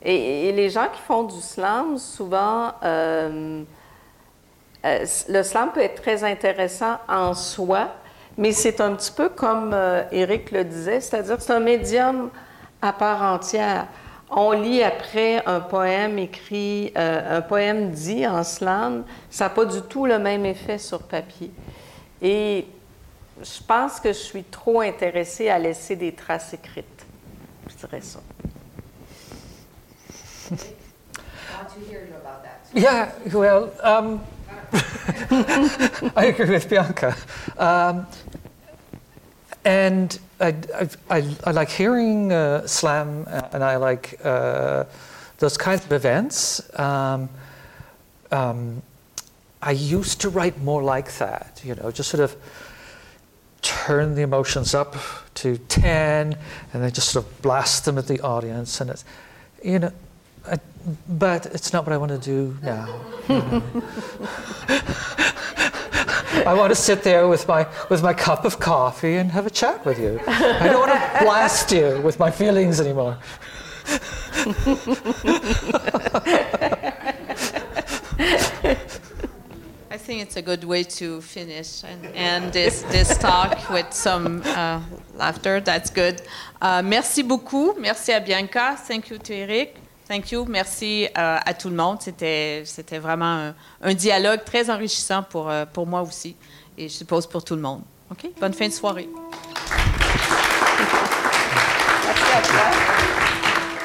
[0.00, 3.64] et, les gens qui font du slam, souvent, euh,
[4.84, 7.88] euh, le slam peut être très intéressant en soi,
[8.38, 9.76] mais c'est un petit peu comme
[10.12, 12.30] Éric le disait, c'est-à-dire c'est un médium
[12.80, 13.88] à part entière.
[14.30, 19.64] On lit après un poème écrit, euh, un poème dit en slam, ça n'a pas
[19.64, 21.50] du tout le même effet sur papier.
[22.22, 22.66] Et
[23.40, 27.06] je pense que je suis trop intéressée à laisser des traces écrites.
[27.68, 28.20] Je dirais ça.
[32.74, 34.20] Yeah, well, um,
[36.16, 37.16] I agree with Bianca.
[37.56, 38.06] Um,
[39.64, 44.84] and I, I, I, like hearing uh, slam, uh, and I like uh,
[45.38, 46.60] those kinds of events.
[46.78, 47.28] Um,
[48.30, 48.82] um,
[49.62, 52.36] I used to write more like that, you know, just sort of
[53.62, 54.94] turn the emotions up
[55.34, 56.36] to 10
[56.72, 58.80] and then just sort of blast them at the audience.
[58.82, 59.04] And it's,
[59.62, 59.92] you know,
[60.46, 60.58] I,
[61.08, 63.00] but it's not what I want to do now.
[63.28, 63.62] you know.
[66.46, 69.50] I want to sit there with my, with my cup of coffee and have a
[69.50, 70.20] chat with you.
[70.26, 73.16] I don't want to blast you with my feelings anymore.
[79.90, 84.42] I think it's a good way to finish and end this, this talk with some
[84.44, 84.80] uh,
[85.14, 85.60] laughter.
[85.60, 86.22] That's good.
[86.60, 87.74] Uh, merci beaucoup.
[87.78, 88.76] Merci à Bianca.
[88.76, 89.83] Thank you to Eric.
[90.08, 90.44] Thank you.
[90.46, 91.98] Merci euh, à tout le monde.
[92.00, 92.64] C'était,
[93.00, 93.52] vraiment
[93.82, 96.36] un, dialogue très enrichissant pour, euh, pour moi aussi
[96.76, 97.82] et je suppose pour tout le monde.
[98.10, 98.30] OK?
[98.40, 99.08] Bonne fin de soirée.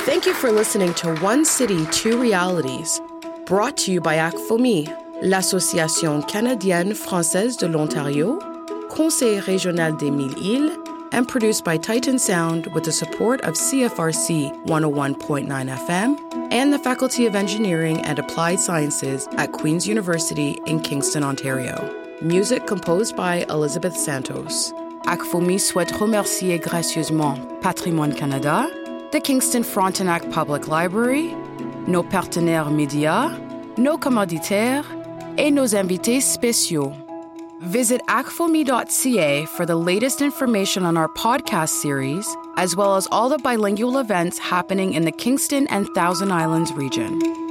[0.06, 3.00] Thank you for listening to One City, Two Realities,
[3.46, 4.88] brought to you by ACFOMI,
[5.22, 8.40] l'Association canadienne française de l'Ontario,
[8.90, 10.72] Conseil régional des Mille-Îles,
[11.12, 17.26] and produced by Titan Sound with the support of CFRC 101.9 FM and the Faculty
[17.26, 21.96] of Engineering and Applied Sciences at Queen's University in Kingston, Ontario.
[22.22, 24.74] Music composed by Elizabeth Santos.
[25.06, 28.70] ACFOMI souhaite remercier gracieusement Patrimoine Canada,
[29.12, 31.34] the Kingston Frontenac Public Library,
[31.88, 33.32] nos partenaires médias,
[33.78, 34.86] nos commanditaires
[35.38, 36.94] et nos invités spéciaux.
[37.64, 43.38] Visit acfomi.ca for the latest information on our podcast series, as well as all the
[43.40, 47.49] bilingual events happening in the Kingston and Thousand Islands region.